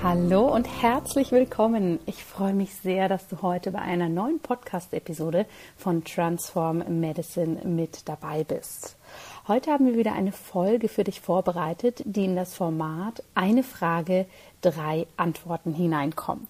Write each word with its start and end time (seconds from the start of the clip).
Hallo 0.00 0.46
und 0.46 0.68
herzlich 0.80 1.32
willkommen. 1.32 1.98
Ich 2.06 2.22
freue 2.22 2.54
mich 2.54 2.72
sehr, 2.72 3.08
dass 3.08 3.26
du 3.26 3.42
heute 3.42 3.72
bei 3.72 3.80
einer 3.80 4.08
neuen 4.08 4.38
Podcast-Episode 4.38 5.44
von 5.76 6.04
Transform 6.04 7.00
Medicine 7.00 7.64
mit 7.64 8.08
dabei 8.08 8.44
bist. 8.44 8.94
Heute 9.48 9.72
haben 9.72 9.86
wir 9.86 9.96
wieder 9.96 10.12
eine 10.12 10.30
Folge 10.30 10.88
für 10.88 11.02
dich 11.02 11.20
vorbereitet, 11.20 12.00
die 12.04 12.26
in 12.26 12.36
das 12.36 12.54
Format 12.54 13.24
eine 13.34 13.64
Frage, 13.64 14.26
drei 14.60 15.08
Antworten 15.16 15.74
hineinkommt. 15.74 16.46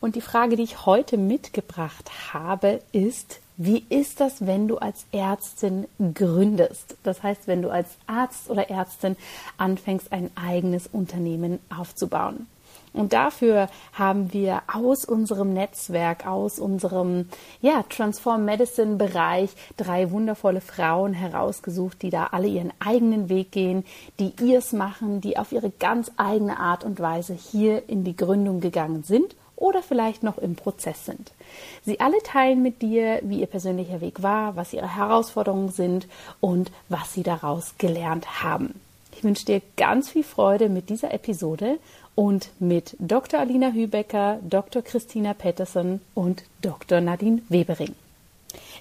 Und 0.00 0.16
die 0.16 0.22
Frage, 0.22 0.56
die 0.56 0.62
ich 0.62 0.86
heute 0.86 1.18
mitgebracht 1.18 2.10
habe, 2.32 2.80
ist, 2.92 3.40
wie 3.58 3.84
ist 3.90 4.18
das, 4.20 4.46
wenn 4.46 4.66
du 4.66 4.78
als 4.78 5.04
Ärztin 5.12 5.86
gründest? 6.14 6.96
Das 7.02 7.22
heißt, 7.22 7.48
wenn 7.48 7.60
du 7.60 7.68
als 7.68 7.90
Arzt 8.06 8.48
oder 8.48 8.70
Ärztin 8.70 9.18
anfängst, 9.58 10.10
ein 10.10 10.30
eigenes 10.36 10.86
Unternehmen 10.86 11.58
aufzubauen. 11.68 12.46
Und 12.92 13.12
dafür 13.12 13.68
haben 13.92 14.32
wir 14.32 14.62
aus 14.72 15.04
unserem 15.04 15.52
Netzwerk, 15.52 16.26
aus 16.26 16.58
unserem 16.58 17.28
ja, 17.60 17.84
Transform 17.88 18.44
Medicine 18.44 18.96
Bereich 18.96 19.50
drei 19.76 20.10
wundervolle 20.10 20.60
Frauen 20.60 21.12
herausgesucht, 21.14 22.02
die 22.02 22.10
da 22.10 22.28
alle 22.32 22.48
ihren 22.48 22.72
eigenen 22.80 23.28
Weg 23.28 23.52
gehen, 23.52 23.84
die 24.18 24.32
ihrs 24.40 24.72
machen, 24.72 25.20
die 25.20 25.38
auf 25.38 25.52
ihre 25.52 25.70
ganz 25.70 26.10
eigene 26.16 26.58
Art 26.58 26.84
und 26.84 27.00
Weise 27.00 27.34
hier 27.34 27.88
in 27.88 28.04
die 28.04 28.16
Gründung 28.16 28.60
gegangen 28.60 29.02
sind 29.02 29.34
oder 29.58 29.82
vielleicht 29.82 30.22
noch 30.22 30.38
im 30.38 30.54
Prozess 30.54 31.04
sind. 31.04 31.32
Sie 31.84 32.00
alle 32.00 32.18
teilen 32.22 32.62
mit 32.62 32.82
dir, 32.82 33.20
wie 33.22 33.40
ihr 33.40 33.46
persönlicher 33.46 34.00
Weg 34.00 34.22
war, 34.22 34.56
was 34.56 34.72
ihre 34.72 34.96
Herausforderungen 34.96 35.70
sind 35.70 36.06
und 36.40 36.70
was 36.88 37.12
sie 37.12 37.22
daraus 37.22 37.74
gelernt 37.78 38.42
haben. 38.42 38.80
Ich 39.18 39.24
wünsche 39.24 39.46
dir 39.46 39.60
ganz 39.76 40.10
viel 40.10 40.22
Freude 40.22 40.68
mit 40.68 40.90
dieser 40.90 41.12
Episode 41.12 41.78
und 42.18 42.50
mit 42.58 42.96
Dr. 42.98 43.38
Alina 43.38 43.70
Hübecker, 43.70 44.40
Dr. 44.42 44.82
Christina 44.82 45.34
Petterson 45.34 46.00
und 46.14 46.42
Dr. 46.62 47.00
Nadine 47.00 47.42
Webering. 47.48 47.94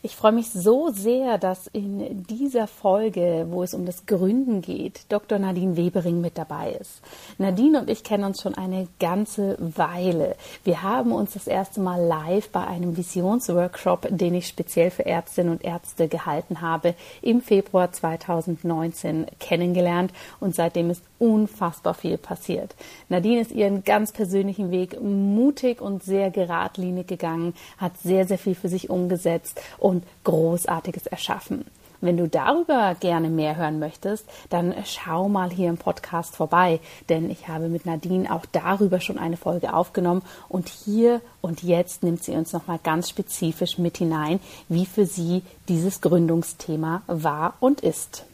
Ich 0.02 0.16
freue 0.16 0.32
mich 0.32 0.50
so 0.50 0.90
sehr, 0.90 1.38
dass 1.38 1.68
in 1.68 2.26
dieser 2.26 2.68
Folge, 2.68 3.48
wo 3.50 3.64
es 3.64 3.74
um 3.74 3.86
das 3.86 4.06
Gründen 4.06 4.62
geht, 4.62 5.02
Dr. 5.10 5.40
Nadine 5.40 5.78
Webering 5.78 6.22
mit 6.22 6.38
dabei 6.38 6.72
ist. 6.80 7.02
Nadine 7.38 7.82
und 7.82 7.90
ich 7.90 8.04
kennen 8.04 8.24
uns 8.24 8.42
schon 8.42 8.56
eine 8.56 8.88
ganze 9.00 9.58
Weile. 9.60 10.36
Wir 10.64 10.84
haben 10.84 11.12
uns 11.12 11.34
das 11.34 11.48
erste 11.48 11.80
Mal 11.80 12.02
live 12.04 12.50
bei 12.50 12.66
einem 12.66 12.98
Visionsworkshop, 12.98 14.08
den 14.10 14.36
ich 14.36 14.48
speziell 14.48 14.92
für 14.92 15.06
Ärztinnen 15.06 15.52
und 15.52 15.64
Ärzte 15.64 16.08
gehalten 16.08 16.62
habe, 16.62 16.96
im 17.22 17.42
Februar 17.42 17.92
2019 17.92 19.28
kennengelernt 19.40 20.12
und 20.40 20.56
seitdem 20.56 20.90
ist 20.90 21.04
unfassbar 21.20 21.94
viel 21.94 22.18
passiert. 22.18 22.76
Nadine 23.10 23.42
ist 23.42 23.52
ihren 23.52 23.84
ganz 23.84 24.12
persönlichen 24.12 24.72
Weg 24.72 25.02
mutig 25.02 25.82
und 25.82 26.04
sehr 26.04 26.32
geradlinig 26.32 27.08
gegangen, 27.08 27.54
hat 27.78 27.98
sehr, 27.98 28.26
sehr 28.26 28.38
viel 28.38 28.56
für 28.56 28.70
sich 28.70 28.90
umgesetzt 28.90 29.62
und 29.78 30.04
Großartiges 30.24 31.08
erschaffen. 31.08 31.66
Wenn 32.00 32.18
du 32.18 32.28
darüber 32.28 32.96
gerne 33.00 33.30
mehr 33.30 33.56
hören 33.56 33.80
möchtest, 33.80 34.26
dann 34.50 34.74
schau 34.86 35.30
mal 35.30 35.50
hier 35.50 35.70
im 35.70 35.78
Podcast 35.78 36.36
vorbei, 36.36 36.80
denn 37.10 37.30
ich 37.32 37.48
habe 37.48 37.70
mit 37.70 37.86
Nadine 37.86 38.32
auch 38.32 38.46
darüber 38.52 39.00
schon 39.00 39.18
eine 39.18 39.38
Folge 39.38 39.74
aufgenommen 39.74 40.22
und 40.48 40.70
hier 40.70 41.22
und 41.42 41.64
jetzt 41.64 42.04
nimmt 42.04 42.24
sie 42.24 42.34
uns 42.34 42.54
nochmal 42.54 42.80
ganz 42.84 43.10
spezifisch 43.10 43.80
mit 43.80 43.98
hinein, 43.98 44.40
wie 44.70 44.86
für 44.86 45.06
sie 45.06 45.42
dieses 45.68 46.02
Gründungsthema 46.02 47.02
war 47.08 47.56
und 47.60 47.82
ist. 47.82 48.26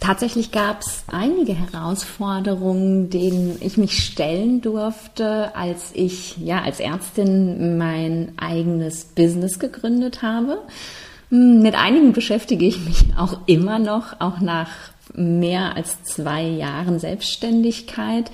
Tatsächlich 0.00 0.50
gab 0.50 0.80
es 0.80 1.04
einige 1.08 1.52
Herausforderungen, 1.52 3.10
denen 3.10 3.58
ich 3.60 3.76
mich 3.76 4.02
stellen 4.02 4.62
durfte, 4.62 5.54
als 5.54 5.90
ich 5.92 6.38
ja 6.38 6.62
als 6.62 6.80
Ärztin 6.80 7.76
mein 7.76 8.32
eigenes 8.38 9.04
Business 9.04 9.58
gegründet 9.58 10.22
habe. 10.22 10.58
Hm, 11.28 11.60
mit 11.60 11.74
einigen 11.74 12.14
beschäftige 12.14 12.64
ich 12.64 12.82
mich 12.84 13.04
auch 13.18 13.40
immer 13.46 13.78
noch, 13.78 14.20
auch 14.20 14.40
nach 14.40 14.70
mehr 15.14 15.76
als 15.76 16.02
zwei 16.04 16.44
Jahren 16.44 16.98
Selbstständigkeit. 16.98 18.30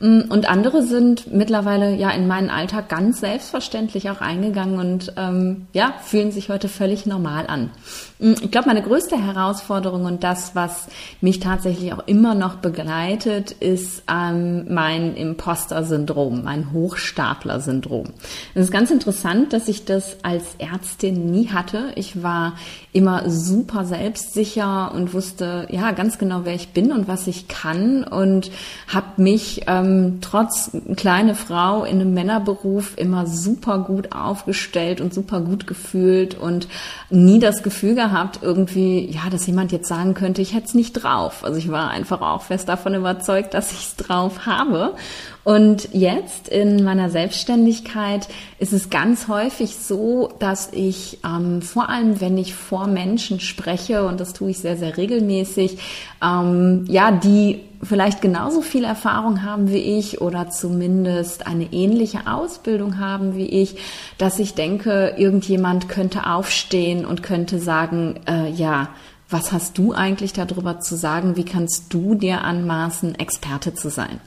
Mm, 0.00 0.22
und 0.30 0.48
andere 0.48 0.82
sind 0.82 1.30
mittlerweile 1.32 1.94
ja 1.94 2.10
in 2.10 2.26
meinen 2.26 2.48
Alltag 2.48 2.88
ganz 2.88 3.20
selbstverständlich 3.20 4.08
auch 4.10 4.22
eingegangen 4.22 4.78
und 4.78 5.12
ähm, 5.16 5.66
ja, 5.74 5.92
fühlen 6.02 6.32
sich 6.32 6.48
heute 6.48 6.68
völlig 6.68 7.04
normal 7.04 7.46
an. 7.46 7.70
Mm, 8.18 8.32
ich 8.40 8.50
glaube, 8.50 8.68
meine 8.68 8.82
größte 8.82 9.22
Herausforderung 9.22 10.06
und 10.06 10.24
das, 10.24 10.54
was 10.54 10.86
mich 11.20 11.38
tatsächlich 11.38 11.92
auch 11.92 12.06
immer 12.06 12.34
noch 12.34 12.56
begleitet, 12.56 13.52
ist 13.52 14.02
ähm, 14.10 14.72
mein 14.72 15.14
Imposter-Syndrom, 15.16 16.44
mein 16.44 16.72
Hochstapler-Syndrom. 16.72 18.06
Es 18.54 18.64
ist 18.64 18.72
ganz 18.72 18.90
interessant, 18.90 19.52
dass 19.52 19.68
ich 19.68 19.84
das 19.84 20.16
als 20.22 20.54
Ärztin 20.58 21.30
nie 21.30 21.50
hatte. 21.50 21.92
Ich 21.96 22.22
war 22.22 22.54
immer 22.94 23.28
super 23.28 23.84
selbstsicher 23.84 24.92
und 24.94 25.12
wusste 25.12 25.66
ja 25.70 25.92
ganz 25.92 26.16
genau, 26.16 26.40
wer 26.44 26.54
ich 26.54 26.70
bin 26.70 26.90
und 26.90 27.06
was 27.06 27.26
ich 27.26 27.48
kann 27.48 28.02
und 28.02 28.50
habe 28.88 29.20
mich 29.20 29.64
ähm, 29.66 29.89
ähm, 29.90 30.18
trotz 30.20 30.70
kleine 30.96 31.34
Frau 31.34 31.84
in 31.84 32.00
einem 32.00 32.14
Männerberuf 32.14 32.94
immer 32.96 33.26
super 33.26 33.78
gut 33.80 34.12
aufgestellt 34.12 35.00
und 35.00 35.12
super 35.12 35.40
gut 35.40 35.66
gefühlt 35.66 36.38
und 36.38 36.68
nie 37.10 37.38
das 37.38 37.62
Gefühl 37.62 37.94
gehabt, 37.94 38.40
irgendwie, 38.42 39.10
ja, 39.10 39.30
dass 39.30 39.46
jemand 39.46 39.72
jetzt 39.72 39.88
sagen 39.88 40.14
könnte, 40.14 40.42
ich 40.42 40.54
hätte 40.54 40.66
es 40.66 40.74
nicht 40.74 40.92
drauf. 40.92 41.44
Also 41.44 41.58
ich 41.58 41.70
war 41.70 41.90
einfach 41.90 42.20
auch 42.20 42.42
fest 42.42 42.68
davon 42.68 42.94
überzeugt, 42.94 43.54
dass 43.54 43.72
ich 43.72 43.86
es 43.86 43.96
drauf 43.96 44.46
habe. 44.46 44.94
Und 45.42 45.88
jetzt 45.92 46.48
in 46.48 46.84
meiner 46.84 47.08
Selbstständigkeit 47.08 48.28
ist 48.58 48.72
es 48.72 48.90
ganz 48.90 49.26
häufig 49.26 49.76
so, 49.76 50.28
dass 50.38 50.70
ich 50.72 51.18
ähm, 51.24 51.62
vor 51.62 51.88
allem, 51.88 52.20
wenn 52.20 52.36
ich 52.36 52.54
vor 52.54 52.86
Menschen 52.86 53.40
spreche, 53.40 54.06
und 54.06 54.20
das 54.20 54.34
tue 54.34 54.50
ich 54.50 54.58
sehr, 54.58 54.76
sehr 54.76 54.98
regelmäßig, 54.98 55.78
ähm, 56.22 56.84
ja, 56.88 57.10
die 57.10 57.60
vielleicht 57.82 58.20
genauso 58.20 58.60
viel 58.60 58.84
Erfahrung 58.84 59.42
haben 59.42 59.70
wie 59.70 59.98
ich 59.98 60.20
oder 60.20 60.50
zumindest 60.50 61.46
eine 61.46 61.72
ähnliche 61.72 62.26
Ausbildung 62.26 62.98
haben 62.98 63.34
wie 63.34 63.46
ich, 63.46 63.76
dass 64.18 64.38
ich 64.38 64.52
denke, 64.54 65.14
irgendjemand 65.16 65.88
könnte 65.88 66.26
aufstehen 66.26 67.06
und 67.06 67.22
könnte 67.22 67.58
sagen, 67.58 68.20
äh, 68.28 68.50
ja, 68.50 68.90
was 69.30 69.52
hast 69.52 69.78
du 69.78 69.92
eigentlich 69.92 70.32
darüber 70.32 70.80
zu 70.80 70.96
sagen? 70.96 71.36
Wie 71.36 71.44
kannst 71.44 71.94
du 71.94 72.16
dir 72.16 72.42
anmaßen, 72.42 73.14
Experte 73.14 73.74
zu 73.74 73.88
sein? 73.88 74.20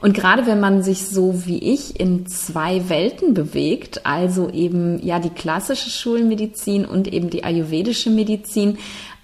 Und 0.00 0.14
gerade 0.14 0.46
wenn 0.46 0.60
man 0.60 0.82
sich 0.84 1.08
so 1.08 1.44
wie 1.44 1.58
ich 1.58 1.98
in 1.98 2.26
zwei 2.26 2.88
Welten 2.88 3.34
bewegt, 3.34 4.06
also 4.06 4.48
eben 4.50 5.04
ja 5.04 5.18
die 5.18 5.30
klassische 5.30 5.90
Schulmedizin 5.90 6.84
und 6.84 7.12
eben 7.12 7.30
die 7.30 7.42
ayurvedische 7.42 8.10
Medizin, 8.10 8.78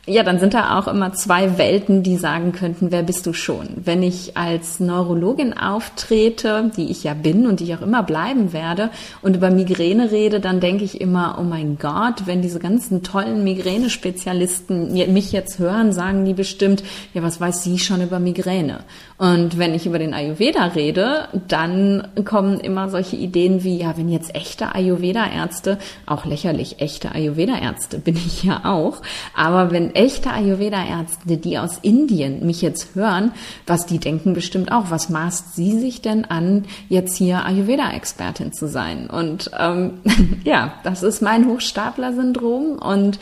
ja, 0.06 0.22
dann 0.22 0.38
sind 0.38 0.54
da 0.54 0.78
auch 0.78 0.88
immer 0.88 1.12
zwei 1.12 1.58
Welten, 1.58 2.02
die 2.02 2.16
sagen 2.16 2.52
könnten, 2.52 2.90
wer 2.90 3.02
bist 3.02 3.26
du 3.26 3.34
schon? 3.34 3.68
Wenn 3.76 4.02
ich 4.02 4.34
als 4.34 4.80
Neurologin 4.80 5.52
auftrete, 5.52 6.70
die 6.74 6.90
ich 6.90 7.04
ja 7.04 7.12
bin 7.12 7.46
und 7.46 7.60
die 7.60 7.64
ich 7.64 7.74
auch 7.74 7.82
immer 7.82 8.02
bleiben 8.02 8.54
werde, 8.54 8.88
und 9.20 9.36
über 9.36 9.50
Migräne 9.50 10.10
rede, 10.10 10.40
dann 10.40 10.58
denke 10.58 10.84
ich 10.84 11.02
immer, 11.02 11.36
oh 11.38 11.42
mein 11.42 11.76
Gott, 11.78 12.26
wenn 12.26 12.40
diese 12.40 12.60
ganzen 12.60 13.02
tollen 13.02 13.44
Migränespezialisten 13.44 14.92
mich 15.12 15.32
jetzt 15.32 15.58
hören, 15.58 15.92
sagen 15.92 16.24
die 16.24 16.34
bestimmt, 16.34 16.82
ja, 17.12 17.22
was 17.22 17.38
weiß 17.38 17.62
sie 17.62 17.78
schon 17.78 18.00
über 18.00 18.18
Migräne? 18.20 18.80
Und 19.18 19.58
wenn 19.58 19.74
ich 19.74 19.84
über 19.84 19.98
den 19.98 20.14
Ayurveda 20.14 20.64
rede, 20.64 21.28
dann 21.46 22.08
kommen 22.24 22.58
immer 22.58 22.88
solche 22.88 23.16
Ideen 23.16 23.64
wie, 23.64 23.76
ja, 23.76 23.98
wenn 23.98 24.08
jetzt 24.08 24.34
echte 24.34 24.74
Ayurveda-Ärzte, 24.74 25.76
auch 26.06 26.24
lächerlich 26.24 26.80
echte 26.80 27.14
Ayurveda-Ärzte 27.14 27.98
bin 27.98 28.16
ich 28.16 28.44
ja 28.44 28.62
auch, 28.64 29.02
aber 29.34 29.70
wenn 29.70 29.89
echte 29.94 30.30
Ayurveda-Ärzte, 30.30 31.36
die 31.36 31.58
aus 31.58 31.78
Indien 31.82 32.46
mich 32.46 32.62
jetzt 32.62 32.94
hören, 32.94 33.32
was 33.66 33.86
die 33.86 33.98
denken 33.98 34.34
bestimmt 34.34 34.72
auch, 34.72 34.90
was 34.90 35.08
maßt 35.08 35.54
sie 35.54 35.78
sich 35.78 36.02
denn 36.02 36.24
an, 36.24 36.64
jetzt 36.88 37.16
hier 37.16 37.44
Ayurveda-Expertin 37.44 38.52
zu 38.52 38.68
sein? 38.68 39.08
Und 39.08 39.50
ähm, 39.58 40.00
ja, 40.44 40.74
das 40.82 41.02
ist 41.02 41.22
mein 41.22 41.46
Hochstapler-Syndrom 41.46 42.78
und 42.78 43.18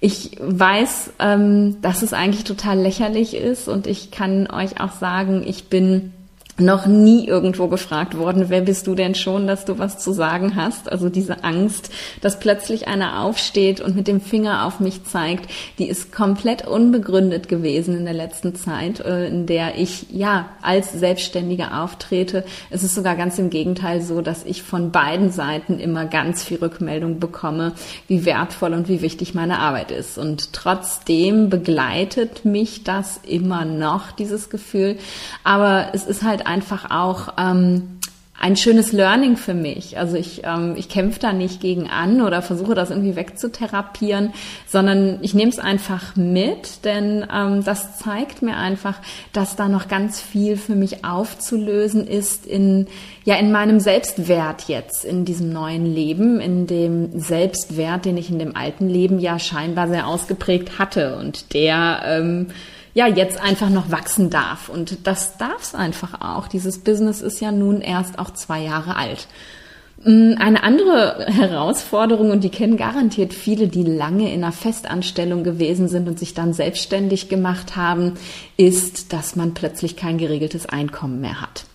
ich 0.00 0.36
weiß, 0.40 1.12
ähm, 1.18 1.80
dass 1.82 2.02
es 2.02 2.12
eigentlich 2.12 2.44
total 2.44 2.78
lächerlich 2.78 3.34
ist 3.34 3.68
und 3.68 3.86
ich 3.86 4.10
kann 4.10 4.48
euch 4.48 4.80
auch 4.80 4.92
sagen, 4.92 5.42
ich 5.44 5.68
bin 5.68 6.12
noch 6.60 6.86
nie 6.86 7.26
irgendwo 7.26 7.68
gefragt 7.68 8.18
worden, 8.18 8.46
wer 8.48 8.62
bist 8.62 8.86
du 8.86 8.94
denn 8.94 9.14
schon, 9.14 9.46
dass 9.46 9.64
du 9.64 9.78
was 9.78 9.98
zu 9.98 10.12
sagen 10.12 10.56
hast? 10.56 10.90
Also 10.90 11.08
diese 11.08 11.44
Angst, 11.44 11.90
dass 12.20 12.40
plötzlich 12.40 12.88
einer 12.88 13.22
aufsteht 13.22 13.80
und 13.80 13.94
mit 13.94 14.08
dem 14.08 14.20
Finger 14.20 14.66
auf 14.66 14.80
mich 14.80 15.04
zeigt, 15.04 15.50
die 15.78 15.88
ist 15.88 16.12
komplett 16.12 16.66
unbegründet 16.66 17.48
gewesen 17.48 17.96
in 17.96 18.04
der 18.04 18.14
letzten 18.14 18.56
Zeit, 18.56 19.00
äh, 19.00 19.28
in 19.28 19.46
der 19.46 19.78
ich 19.78 20.06
ja 20.10 20.48
als 20.60 20.92
Selbstständige 20.92 21.74
auftrete. 21.74 22.44
Es 22.70 22.82
ist 22.82 22.94
sogar 22.94 23.14
ganz 23.14 23.38
im 23.38 23.50
Gegenteil 23.50 24.02
so, 24.02 24.20
dass 24.20 24.44
ich 24.44 24.62
von 24.62 24.90
beiden 24.90 25.30
Seiten 25.30 25.78
immer 25.78 26.06
ganz 26.06 26.42
viel 26.42 26.58
Rückmeldung 26.58 27.20
bekomme, 27.20 27.72
wie 28.08 28.24
wertvoll 28.24 28.72
und 28.72 28.88
wie 28.88 29.02
wichtig 29.02 29.34
meine 29.34 29.60
Arbeit 29.60 29.92
ist. 29.92 30.18
Und 30.18 30.52
trotzdem 30.52 31.50
begleitet 31.50 32.44
mich 32.44 32.82
das 32.82 33.20
immer 33.22 33.64
noch, 33.64 34.10
dieses 34.10 34.50
Gefühl. 34.50 34.98
Aber 35.44 35.90
es 35.92 36.04
ist 36.04 36.24
halt 36.24 36.47
einfach 36.48 36.90
auch 36.90 37.34
ähm, 37.38 37.98
ein 38.40 38.56
schönes 38.56 38.92
Learning 38.92 39.36
für 39.36 39.54
mich. 39.54 39.98
Also 39.98 40.16
ich, 40.16 40.42
ähm, 40.44 40.74
ich 40.76 40.88
kämpfe 40.88 41.18
da 41.18 41.32
nicht 41.32 41.60
gegen 41.60 41.90
an 41.90 42.22
oder 42.22 42.40
versuche 42.40 42.76
das 42.76 42.90
irgendwie 42.90 43.16
wegzutherapieren, 43.16 44.32
sondern 44.66 45.18
ich 45.22 45.34
nehme 45.34 45.50
es 45.50 45.58
einfach 45.58 46.14
mit, 46.14 46.84
denn 46.84 47.26
ähm, 47.34 47.64
das 47.64 47.98
zeigt 47.98 48.42
mir 48.42 48.56
einfach, 48.56 49.00
dass 49.32 49.56
da 49.56 49.68
noch 49.68 49.88
ganz 49.88 50.20
viel 50.20 50.56
für 50.56 50.76
mich 50.76 51.04
aufzulösen 51.04 52.06
ist 52.06 52.46
in 52.46 52.86
ja 53.24 53.34
in 53.34 53.50
meinem 53.50 53.80
Selbstwert 53.80 54.68
jetzt 54.68 55.04
in 55.04 55.24
diesem 55.24 55.52
neuen 55.52 55.84
Leben, 55.84 56.40
in 56.40 56.68
dem 56.68 57.18
Selbstwert, 57.18 58.04
den 58.04 58.16
ich 58.16 58.30
in 58.30 58.38
dem 58.38 58.54
alten 58.54 58.88
Leben 58.88 59.18
ja 59.18 59.40
scheinbar 59.40 59.88
sehr 59.88 60.06
ausgeprägt 60.06 60.78
hatte 60.78 61.16
und 61.16 61.52
der 61.54 62.02
ähm, 62.04 62.46
ja 62.98 63.06
jetzt 63.06 63.40
einfach 63.40 63.70
noch 63.70 63.92
wachsen 63.92 64.28
darf. 64.28 64.68
Und 64.68 65.06
das 65.06 65.38
darf 65.38 65.62
es 65.62 65.74
einfach 65.76 66.20
auch. 66.20 66.48
Dieses 66.48 66.80
Business 66.80 67.20
ist 67.20 67.40
ja 67.40 67.52
nun 67.52 67.80
erst 67.80 68.18
auch 68.18 68.32
zwei 68.32 68.60
Jahre 68.60 68.96
alt. 68.96 69.28
Mm, 70.02 70.32
eine 70.40 70.64
andere 70.64 71.26
Herausforderung, 71.28 72.32
und 72.32 72.42
die 72.42 72.50
kennen 72.50 72.76
garantiert 72.76 73.32
viele, 73.32 73.68
die 73.68 73.84
lange 73.84 74.34
in 74.34 74.42
einer 74.42 74.52
Festanstellung 74.52 75.44
gewesen 75.44 75.86
sind 75.86 76.08
und 76.08 76.18
sich 76.18 76.34
dann 76.34 76.52
selbstständig 76.52 77.28
gemacht 77.28 77.76
haben, 77.76 78.14
ist, 78.56 79.12
dass 79.12 79.36
man 79.36 79.54
plötzlich 79.54 79.94
kein 79.94 80.18
geregeltes 80.18 80.66
Einkommen 80.66 81.20
mehr 81.20 81.40
hat 81.40 81.66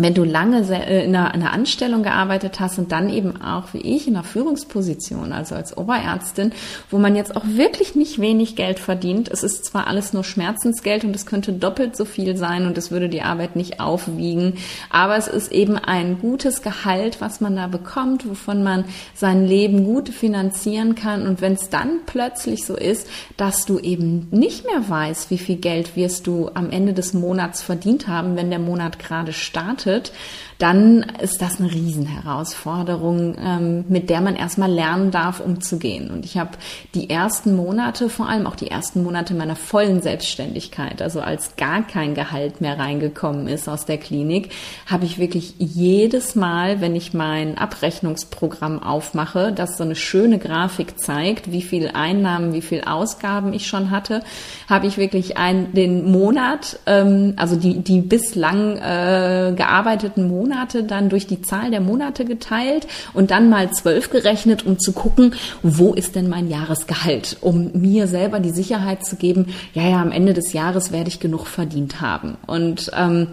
wenn 0.00 0.14
du 0.14 0.24
lange 0.24 0.60
äh, 0.70 1.04
in 1.04 1.14
einer, 1.14 1.32
einer, 1.32 1.52
Anstellung 1.52 2.02
gearbeitet 2.02 2.58
hast 2.60 2.78
und 2.78 2.92
dann 2.92 3.10
eben 3.10 3.40
auch 3.42 3.74
wie 3.74 3.78
ich 3.78 4.08
in 4.08 4.16
einer 4.16 4.24
Führungsposition, 4.24 5.32
also 5.32 5.54
als 5.54 5.76
Oberärztin, 5.76 6.52
wo 6.90 6.98
man 6.98 7.16
jetzt 7.16 7.36
auch 7.36 7.44
wirklich 7.44 7.94
nicht 7.94 8.20
wenig 8.20 8.56
Geld 8.56 8.78
verdient. 8.78 9.28
Es 9.28 9.42
ist 9.42 9.64
zwar 9.64 9.86
alles 9.86 10.12
nur 10.12 10.24
Schmerzensgeld 10.24 11.04
und 11.04 11.14
es 11.14 11.26
könnte 11.26 11.52
doppelt 11.52 11.96
so 11.96 12.04
viel 12.04 12.36
sein 12.36 12.66
und 12.66 12.78
es 12.78 12.90
würde 12.90 13.08
die 13.08 13.22
Arbeit 13.22 13.56
nicht 13.56 13.80
aufwiegen, 13.80 14.54
aber 14.88 15.16
es 15.16 15.28
ist 15.28 15.52
eben 15.52 15.76
ein 15.76 16.18
gutes 16.18 16.62
Gehalt, 16.62 17.20
was 17.20 17.40
man 17.40 17.56
da 17.56 17.66
bekommt, 17.66 18.28
wovon 18.28 18.62
man 18.62 18.84
sein 19.14 19.46
Leben 19.46 19.84
gut 19.84 20.08
finanzieren 20.08 20.94
kann. 20.94 21.26
Und 21.26 21.40
wenn 21.40 21.54
es 21.54 21.68
dann 21.68 22.00
plötzlich 22.06 22.64
so 22.64 22.76
ist, 22.76 23.08
dass 23.36 23.66
du 23.66 23.78
eben 23.78 24.28
nicht 24.30 24.64
mehr 24.64 24.88
weißt, 24.88 25.30
wie 25.30 25.38
viel 25.38 25.56
Geld 25.56 25.96
wirst 25.96 26.26
du 26.26 26.50
am 26.54 26.70
Ende 26.70 26.92
des 26.92 27.12
Monats 27.12 27.62
verdient 27.62 28.08
haben, 28.08 28.36
wenn 28.36 28.50
der 28.50 28.58
Monat 28.58 28.98
gerade 28.98 29.32
startet, 29.32 29.89
startet, 29.90 30.12
dann 30.60 31.06
ist 31.22 31.40
das 31.40 31.58
eine 31.58 31.72
Riesenherausforderung, 31.72 33.34
ähm, 33.42 33.84
mit 33.88 34.10
der 34.10 34.20
man 34.20 34.36
erstmal 34.36 34.70
lernen 34.70 35.10
darf, 35.10 35.40
umzugehen. 35.40 36.10
Und 36.10 36.26
ich 36.26 36.36
habe 36.36 36.50
die 36.94 37.08
ersten 37.08 37.56
Monate, 37.56 38.10
vor 38.10 38.28
allem 38.28 38.46
auch 38.46 38.56
die 38.56 38.70
ersten 38.70 39.02
Monate 39.02 39.32
meiner 39.32 39.56
vollen 39.56 40.02
Selbstständigkeit, 40.02 41.00
also 41.00 41.22
als 41.22 41.56
gar 41.56 41.86
kein 41.86 42.14
Gehalt 42.14 42.60
mehr 42.60 42.78
reingekommen 42.78 43.48
ist 43.48 43.70
aus 43.70 43.86
der 43.86 43.96
Klinik, 43.96 44.50
habe 44.84 45.06
ich 45.06 45.18
wirklich 45.18 45.54
jedes 45.56 46.34
Mal, 46.34 46.82
wenn 46.82 46.94
ich 46.94 47.14
mein 47.14 47.56
Abrechnungsprogramm 47.56 48.82
aufmache, 48.82 49.52
das 49.52 49.78
so 49.78 49.84
eine 49.84 49.96
schöne 49.96 50.38
Grafik 50.38 51.00
zeigt, 51.00 51.52
wie 51.52 51.62
viel 51.62 51.88
Einnahmen, 51.94 52.52
wie 52.52 52.60
viel 52.60 52.82
Ausgaben 52.82 53.54
ich 53.54 53.66
schon 53.66 53.90
hatte, 53.90 54.22
habe 54.68 54.86
ich 54.86 54.98
wirklich 54.98 55.38
ein, 55.38 55.72
den 55.72 56.12
Monat, 56.12 56.78
ähm, 56.84 57.32
also 57.36 57.56
die, 57.56 57.78
die 57.78 58.02
bislang 58.02 58.76
äh, 58.76 59.54
gearbeiteten 59.56 60.28
Monate 60.28 60.49
dann 60.82 61.08
durch 61.08 61.26
die 61.26 61.42
Zahl 61.42 61.70
der 61.70 61.80
Monate 61.80 62.24
geteilt 62.24 62.86
und 63.12 63.30
dann 63.30 63.48
mal 63.48 63.70
zwölf 63.72 64.10
gerechnet, 64.10 64.66
um 64.66 64.78
zu 64.78 64.92
gucken, 64.92 65.34
wo 65.62 65.94
ist 65.94 66.14
denn 66.14 66.28
mein 66.28 66.48
Jahresgehalt, 66.48 67.36
um 67.40 67.70
mir 67.74 68.06
selber 68.06 68.40
die 68.40 68.50
Sicherheit 68.50 69.04
zu 69.04 69.16
geben, 69.16 69.46
ja, 69.74 69.88
ja, 69.88 70.02
am 70.02 70.12
Ende 70.12 70.34
des 70.34 70.52
Jahres 70.52 70.92
werde 70.92 71.08
ich 71.08 71.20
genug 71.20 71.46
verdient 71.46 72.00
haben. 72.00 72.36
Und 72.46 72.90
ähm, 72.96 73.28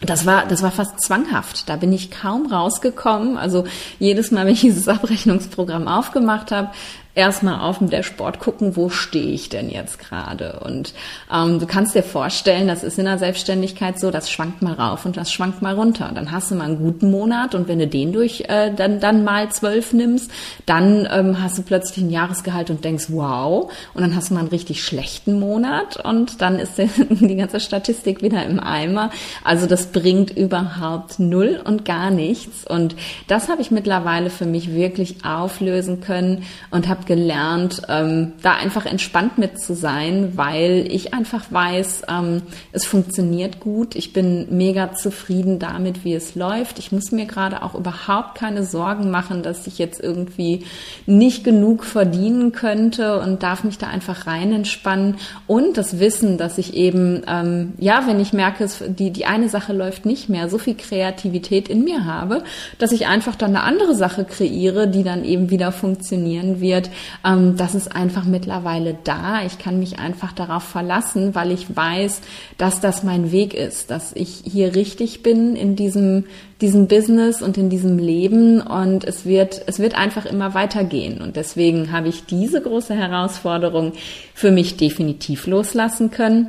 das 0.00 0.26
war, 0.26 0.46
das 0.46 0.62
war 0.62 0.70
fast 0.70 1.00
zwanghaft. 1.00 1.68
Da 1.68 1.76
bin 1.76 1.92
ich 1.92 2.10
kaum 2.10 2.46
rausgekommen. 2.46 3.36
Also 3.36 3.64
jedes 3.98 4.30
Mal, 4.30 4.46
wenn 4.46 4.52
ich 4.52 4.60
dieses 4.60 4.86
Abrechnungsprogramm 4.86 5.88
aufgemacht 5.88 6.52
habe, 6.52 6.70
erstmal 7.18 7.58
auf 7.60 7.78
dem 7.78 7.90
Dashboard 7.90 8.38
gucken, 8.38 8.76
wo 8.76 8.90
stehe 8.90 9.32
ich 9.32 9.48
denn 9.48 9.70
jetzt 9.70 9.98
gerade. 9.98 10.60
Und 10.64 10.94
ähm, 11.34 11.58
du 11.58 11.66
kannst 11.66 11.96
dir 11.96 12.04
vorstellen, 12.04 12.68
das 12.68 12.84
ist 12.84 12.96
in 12.96 13.06
der 13.06 13.18
Selbstständigkeit 13.18 13.98
so, 13.98 14.12
das 14.12 14.30
schwankt 14.30 14.62
mal 14.62 14.74
rauf 14.74 15.04
und 15.04 15.16
das 15.16 15.32
schwankt 15.32 15.60
mal 15.60 15.74
runter. 15.74 16.12
Dann 16.14 16.30
hast 16.30 16.52
du 16.52 16.54
mal 16.54 16.66
einen 16.66 16.78
guten 16.78 17.10
Monat 17.10 17.56
und 17.56 17.66
wenn 17.66 17.80
du 17.80 17.88
den 17.88 18.12
durch 18.12 18.44
äh, 18.48 18.72
dann, 18.72 19.00
dann 19.00 19.24
mal 19.24 19.50
zwölf 19.50 19.92
nimmst, 19.92 20.30
dann 20.64 21.08
ähm, 21.10 21.42
hast 21.42 21.58
du 21.58 21.62
plötzlich 21.62 22.04
ein 22.04 22.10
Jahresgehalt 22.10 22.70
und 22.70 22.84
denkst, 22.84 23.06
wow, 23.08 23.68
und 23.94 24.02
dann 24.02 24.14
hast 24.14 24.30
du 24.30 24.34
mal 24.34 24.40
einen 24.40 24.50
richtig 24.50 24.84
schlechten 24.84 25.40
Monat 25.40 25.96
und 25.96 26.40
dann 26.40 26.60
ist 26.60 26.74
die 26.78 27.36
ganze 27.36 27.58
Statistik 27.58 28.22
wieder 28.22 28.46
im 28.46 28.60
Eimer. 28.60 29.10
Also 29.42 29.66
das 29.66 29.88
bringt 29.88 30.30
überhaupt 30.30 31.18
null 31.18 31.60
und 31.64 31.84
gar 31.84 32.12
nichts. 32.12 32.64
Und 32.64 32.94
das 33.26 33.48
habe 33.48 33.60
ich 33.60 33.72
mittlerweile 33.72 34.30
für 34.30 34.46
mich 34.46 34.72
wirklich 34.72 35.24
auflösen 35.24 36.00
können 36.00 36.44
und 36.70 36.86
habe 36.86 37.07
gelernt, 37.08 37.82
ähm, 37.88 38.32
da 38.42 38.52
einfach 38.52 38.84
entspannt 38.84 39.38
mit 39.38 39.58
zu 39.58 39.74
sein, 39.74 40.34
weil 40.36 40.86
ich 40.90 41.14
einfach 41.14 41.50
weiß, 41.50 42.02
ähm, 42.06 42.42
es 42.72 42.84
funktioniert 42.84 43.60
gut. 43.60 43.96
Ich 43.96 44.12
bin 44.12 44.46
mega 44.50 44.92
zufrieden 44.92 45.58
damit, 45.58 46.04
wie 46.04 46.12
es 46.12 46.34
läuft. 46.34 46.78
Ich 46.78 46.92
muss 46.92 47.10
mir 47.10 47.24
gerade 47.24 47.62
auch 47.62 47.74
überhaupt 47.74 48.36
keine 48.36 48.62
Sorgen 48.62 49.10
machen, 49.10 49.42
dass 49.42 49.66
ich 49.66 49.78
jetzt 49.78 50.00
irgendwie 50.00 50.66
nicht 51.06 51.44
genug 51.44 51.84
verdienen 51.84 52.52
könnte 52.52 53.18
und 53.20 53.42
darf 53.42 53.64
mich 53.64 53.78
da 53.78 53.86
einfach 53.86 54.26
rein 54.26 54.52
entspannen. 54.52 55.16
Und 55.46 55.78
das 55.78 55.98
Wissen, 55.98 56.36
dass 56.36 56.58
ich 56.58 56.74
eben, 56.74 57.22
ähm, 57.26 57.72
ja, 57.78 58.06
wenn 58.06 58.20
ich 58.20 58.34
merke, 58.34 58.64
es, 58.64 58.84
die, 58.86 59.12
die 59.12 59.24
eine 59.24 59.48
Sache 59.48 59.72
läuft 59.72 60.04
nicht 60.04 60.28
mehr, 60.28 60.50
so 60.50 60.58
viel 60.58 60.74
Kreativität 60.74 61.70
in 61.70 61.84
mir 61.84 62.04
habe, 62.04 62.44
dass 62.78 62.92
ich 62.92 63.06
einfach 63.06 63.34
dann 63.34 63.56
eine 63.56 63.62
andere 63.62 63.94
Sache 63.94 64.26
kreiere, 64.26 64.88
die 64.88 65.04
dann 65.04 65.24
eben 65.24 65.48
wieder 65.48 65.72
funktionieren 65.72 66.60
wird 66.60 66.90
ähm, 67.24 67.56
das 67.56 67.74
ist 67.74 67.94
einfach 67.94 68.24
mittlerweile 68.24 68.96
da. 69.04 69.44
Ich 69.44 69.58
kann 69.58 69.78
mich 69.78 69.98
einfach 69.98 70.32
darauf 70.32 70.62
verlassen, 70.62 71.34
weil 71.34 71.50
ich 71.52 71.74
weiß, 71.74 72.20
dass 72.56 72.80
das 72.80 73.02
mein 73.02 73.32
Weg 73.32 73.54
ist, 73.54 73.90
dass 73.90 74.12
ich 74.14 74.42
hier 74.44 74.74
richtig 74.74 75.22
bin 75.22 75.56
in 75.56 75.76
diesem, 75.76 76.24
diesem 76.60 76.88
Business 76.88 77.42
und 77.42 77.56
in 77.58 77.70
diesem 77.70 77.98
Leben 77.98 78.60
und 78.60 79.04
es 79.04 79.24
wird, 79.24 79.62
es 79.66 79.78
wird 79.78 79.96
einfach 79.96 80.26
immer 80.26 80.54
weitergehen. 80.54 81.20
Und 81.20 81.36
deswegen 81.36 81.92
habe 81.92 82.08
ich 82.08 82.26
diese 82.26 82.60
große 82.60 82.94
Herausforderung 82.94 83.92
für 84.34 84.50
mich 84.50 84.76
definitiv 84.76 85.46
loslassen 85.46 86.10
können. 86.10 86.48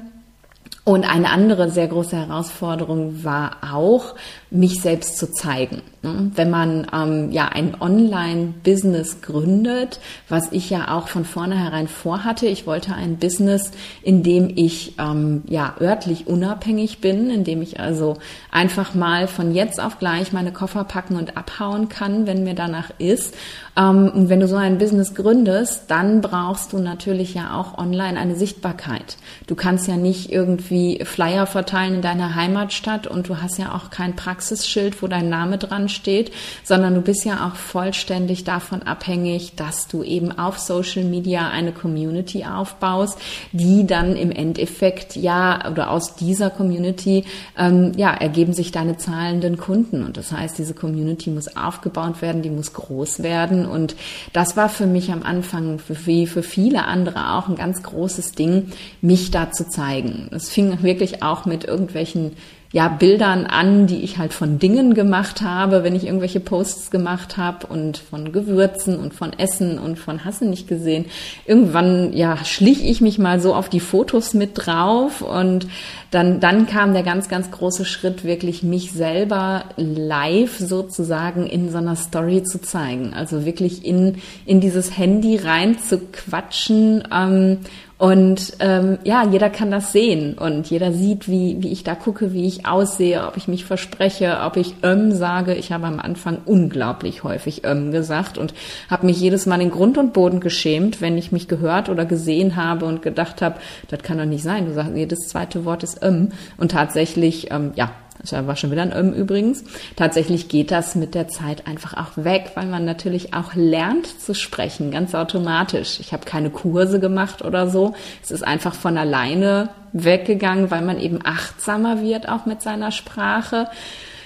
Und 0.86 1.08
eine 1.08 1.30
andere 1.30 1.70
sehr 1.70 1.88
große 1.88 2.18
Herausforderung 2.18 3.24
war 3.24 3.58
auch, 3.74 4.16
mich 4.52 4.82
selbst 4.82 5.18
zu 5.18 5.32
zeigen. 5.32 5.84
Ne? 6.02 6.32
Wenn 6.34 6.50
man 6.50 6.88
ähm, 6.92 7.32
ja 7.32 7.50
ein 7.50 7.80
Online-Business 7.80 9.22
gründet, 9.22 10.00
was 10.28 10.52
ich 10.52 10.72
ja 10.72 10.96
auch 10.98 11.08
von 11.08 11.24
vornherein 11.24 11.88
vorhatte, 11.88 12.48
ich 12.48 12.66
wollte 12.66 12.96
ein 12.96 13.18
Business, 13.18 13.72
in 14.02 14.24
dem 14.24 14.52
ich 14.56 14.96
ähm, 14.98 15.44
ja 15.48 15.76
örtlich 15.80 16.26
unabhängig 16.26 17.00
bin, 17.00 17.30
in 17.30 17.44
dem 17.44 17.62
ich 17.62 17.80
also 17.80 18.18
einfach 18.52 18.96
mal 18.96 19.28
von 19.28 19.54
jetzt 19.54 19.80
auf 19.80 20.00
gleich 20.00 20.34
meine 20.34 20.52
Koffer 20.52 20.84
packen 20.84 21.16
und 21.16 21.38
abhauen 21.38 21.88
kann, 21.88 22.26
wenn 22.26 22.44
mir 22.44 22.56
danach 22.56 22.90
ist. 22.98 23.36
Ähm, 23.78 24.10
und 24.10 24.30
wenn 24.30 24.40
du 24.40 24.48
so 24.48 24.56
ein 24.56 24.80
Business 24.80 25.14
gründest, 25.14 25.92
dann 25.92 26.22
brauchst 26.22 26.74
du 26.74 26.80
natürlich 26.80 27.36
ja 27.36 27.54
auch 27.54 27.78
online 27.78 28.20
eine 28.20 28.36
Sichtbarkeit. 28.36 29.18
Du 29.46 29.54
kannst 29.54 29.88
ja 29.88 29.96
nicht 29.96 30.32
irgendwie 30.32 31.04
Flyer 31.06 31.46
verteilen 31.46 31.96
in 31.96 32.02
deiner 32.02 32.34
Heimatstadt 32.34 33.06
und 33.06 33.30
du 33.30 33.42
hast 33.42 33.60
ja 33.60 33.76
auch 33.76 33.92
kein 33.92 34.16
Praktikum 34.16 34.39
Praxisschild, 34.40 35.02
wo 35.02 35.08
dein 35.08 35.28
Name 35.28 35.58
dran 35.58 35.90
steht, 35.90 36.32
sondern 36.64 36.96
du 36.96 37.02
bist 37.02 37.26
ja 37.26 37.46
auch 37.46 37.56
vollständig 37.58 38.46
davon 38.46 38.84
abhängig, 38.84 39.56
dass 39.58 39.90
du 39.90 40.02
eben 40.02 40.32
auf 40.32 40.60
Social 40.60 41.04
Media 41.04 41.50
eine 41.50 41.74
Community 41.74 42.46
aufbaust, 42.46 43.20
die 43.52 43.86
dann 43.86 44.16
im 44.16 44.32
Endeffekt 44.32 45.18
ja 45.18 45.70
oder 45.70 45.92
aus 45.92 46.16
dieser 46.16 46.50
Community 46.50 47.26
ähm, 47.58 47.92
ja 47.98 48.14
ergeben 48.14 48.54
sich 48.54 48.72
deine 48.72 48.96
zahlenden 48.96 49.58
Kunden 49.58 50.06
und 50.06 50.16
das 50.16 50.32
heißt, 50.32 50.58
diese 50.58 50.74
Community 50.74 51.32
muss 51.32 51.58
aufgebaut 51.58 52.22
werden, 52.22 52.42
die 52.42 52.50
muss 52.50 52.72
groß 52.72 53.24
werden 53.24 53.66
und 53.66 53.98
das 54.32 54.56
war 54.56 54.70
für 54.70 54.86
mich 54.86 55.12
am 55.12 55.24
Anfang 55.24 55.80
wie 56.06 56.28
für 56.28 56.44
viele 56.44 56.86
andere 56.86 57.34
auch 57.34 57.50
ein 57.50 57.56
ganz 57.56 57.84
großes 57.84 58.32
Ding, 58.32 58.72
mich 59.02 59.32
da 59.32 59.52
zu 59.52 59.68
zeigen. 59.68 60.30
Es 60.32 60.50
fing 60.50 60.82
wirklich 60.82 61.24
auch 61.24 61.46
mit 61.46 61.66
irgendwelchen 61.66 62.32
ja, 62.72 62.88
Bildern 62.88 63.48
an, 63.48 63.88
die 63.88 64.04
ich 64.04 64.20
halt 64.20 64.32
von 64.32 64.60
Dingen 64.60 64.94
gemacht 64.94 65.42
habe, 65.42 65.84
wenn 65.84 65.96
ich 65.96 66.06
irgendwelche 66.06 66.40
Posts 66.40 66.92
gemacht 66.92 67.36
habe 67.36 67.66
und 67.66 67.98
von 67.98 68.32
Gewürzen 68.32 69.00
und 69.00 69.16
von 69.16 69.34
Essen 69.34 69.80
und 69.80 69.98
von 69.98 70.24
Hassen 70.24 70.52
nicht 70.52 70.68
gesehen. 70.68 71.06
Irgendwann, 71.48 72.14
ja, 72.14 72.38
schlich 72.46 72.86
ich 72.86 73.02
mich 73.02 73.18
mal 73.18 73.40
so 73.40 73.56
auf 73.56 73.70
die 73.70 73.80
Fotos 73.80 74.36
mit 74.36 74.52
drauf 74.54 75.22
und 75.24 75.68
dann, 76.12 76.40
dann 76.40 76.68
kam 76.68 76.94
der 76.94 77.02
ganz, 77.02 77.28
ganz 77.28 77.50
große 77.50 77.86
Schritt, 77.86 78.24
wirklich 78.24 78.62
mich 78.62 78.92
selber 78.92 79.66
live 79.76 80.58
sozusagen 80.60 81.48
in 81.48 81.72
so 81.72 81.80
einer 81.80 81.96
Story 81.96 82.44
zu 82.44 82.62
zeigen. 82.62 83.14
Also 83.16 83.46
wirklich 83.46 83.84
in, 83.84 84.18
in 84.46 84.62
dieses 84.62 84.96
Handy 84.96 85.38
rein 85.38 85.80
zu 85.80 86.00
quatschen, 86.12 87.04
ähm, 87.12 87.58
und 88.00 88.54
ähm, 88.60 88.98
ja, 89.04 89.26
jeder 89.30 89.50
kann 89.50 89.72
das 89.72 89.92
sehen 89.92 90.38
und 90.38 90.70
jeder 90.70 90.94
sieht, 90.94 91.28
wie, 91.28 91.58
wie 91.60 91.74
ich 91.74 91.84
da 91.84 91.96
gucke, 91.96 92.32
wie 92.32 92.48
ich 92.48 92.66
aussehe, 92.66 93.28
ob 93.28 93.36
ich 93.36 93.50
mich 93.50 93.66
verspreche, 93.66 94.40
ob 94.46 94.56
ich 94.56 94.74
ähm 94.84 95.12
sage. 95.12 95.54
Ich 95.54 95.74
habe 95.74 95.86
am 95.86 96.00
Anfang 96.00 96.38
unglaublich 96.46 97.26
häufig 97.26 97.66
ähm 97.66 97.92
gesagt 97.92 98.38
und 98.38 98.54
habe 98.90 99.06
mich 99.06 99.20
jedes 99.20 99.46
Mal 99.48 99.60
in 99.60 99.70
Grund 99.70 99.98
und 99.98 100.14
Boden 100.14 100.40
geschämt, 100.40 101.02
wenn 101.02 101.18
ich 101.18 101.34
mich 101.34 101.50
gehört 101.50 101.90
oder 101.90 102.06
gesehen 102.06 102.56
habe 102.56 102.86
und 102.86 103.02
gedacht 103.02 103.42
habe, 103.42 103.60
das 103.90 104.02
kann 104.02 104.18
doch 104.18 104.24
nicht 104.24 104.44
sein. 104.44 104.66
Du 104.66 104.74
sagst, 104.74 104.96
jedes 104.96 105.28
zweite 105.28 105.66
Wort 105.66 105.84
ist 105.84 106.00
ähm. 106.02 106.30
Und 106.56 106.72
tatsächlich, 106.72 107.52
ähm, 107.52 107.74
ja, 107.76 107.92
das 108.22 108.34
war 108.34 108.56
schon 108.56 108.72
wieder 108.72 108.82
ein 108.82 108.92
Öm 108.92 109.14
übrigens. 109.14 109.64
Tatsächlich 109.96 110.50
geht 110.50 110.72
das 110.72 110.96
mit 110.96 111.16
der 111.16 111.28
Zeit 111.28 111.68
einfach 111.68 111.94
auch 111.94 112.24
weg, 112.24 112.52
weil 112.56 112.66
man 112.66 112.84
natürlich 112.86 113.34
auch 113.34 113.54
lernt 113.56 114.08
zu 114.22 114.36
sprechen, 114.36 114.92
ganz 114.92 115.16
automatisch. 115.16 116.00
Ich 116.00 116.12
habe 116.12 116.26
keine 116.26 116.50
Kurse 116.50 117.00
gemacht 117.00 117.44
oder 117.44 117.70
so. 117.70 117.94
Es 118.22 118.32
ist 118.32 118.46
einfach 118.46 118.74
von 118.74 118.98
alleine 118.98 119.70
weggegangen, 119.94 120.70
weil 120.70 120.82
man 120.82 121.00
eben 121.00 121.20
achtsamer 121.24 122.02
wird 122.02 122.28
auch 122.28 122.46
mit 122.46 122.62
seiner 122.62 122.92
Sprache. 122.92 123.68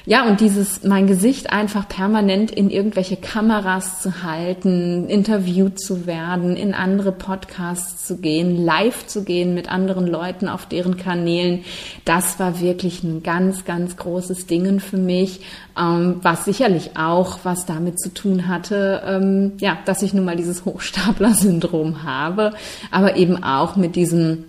Ja, 0.05 0.27
und 0.27 0.41
dieses, 0.41 0.83
mein 0.83 1.07
Gesicht 1.07 1.53
einfach 1.53 1.87
permanent 1.87 2.51
in 2.51 2.69
irgendwelche 2.69 3.15
Kameras 3.15 4.01
zu 4.01 4.21
halten, 4.21 5.07
interviewt 5.07 5.79
zu 5.79 6.05
werden, 6.05 6.57
in 6.57 6.73
andere 6.73 7.13
Podcasts 7.13 8.05
zu 8.05 8.17
gehen, 8.17 8.65
live 8.65 9.07
zu 9.07 9.23
gehen 9.23 9.53
mit 9.53 9.71
anderen 9.71 10.05
Leuten 10.05 10.49
auf 10.49 10.65
deren 10.65 10.97
Kanälen, 10.97 11.63
das 12.03 12.37
war 12.37 12.59
wirklich 12.59 13.01
ein 13.03 13.23
ganz, 13.23 13.63
ganz 13.63 13.95
großes 13.95 14.45
Ding 14.45 14.81
für 14.81 14.97
mich, 14.97 15.39
ähm, 15.79 16.17
was 16.21 16.43
sicherlich 16.43 16.97
auch 16.97 17.39
was 17.43 17.65
damit 17.65 17.97
zu 17.97 18.13
tun 18.13 18.49
hatte, 18.49 19.03
ähm, 19.07 19.53
ja, 19.59 19.77
dass 19.85 20.01
ich 20.01 20.13
nun 20.13 20.25
mal 20.25 20.35
dieses 20.35 20.65
Hochstapler-Syndrom 20.65 22.03
habe, 22.03 22.51
aber 22.91 23.15
eben 23.15 23.41
auch 23.41 23.77
mit 23.77 23.95
diesem, 23.95 24.43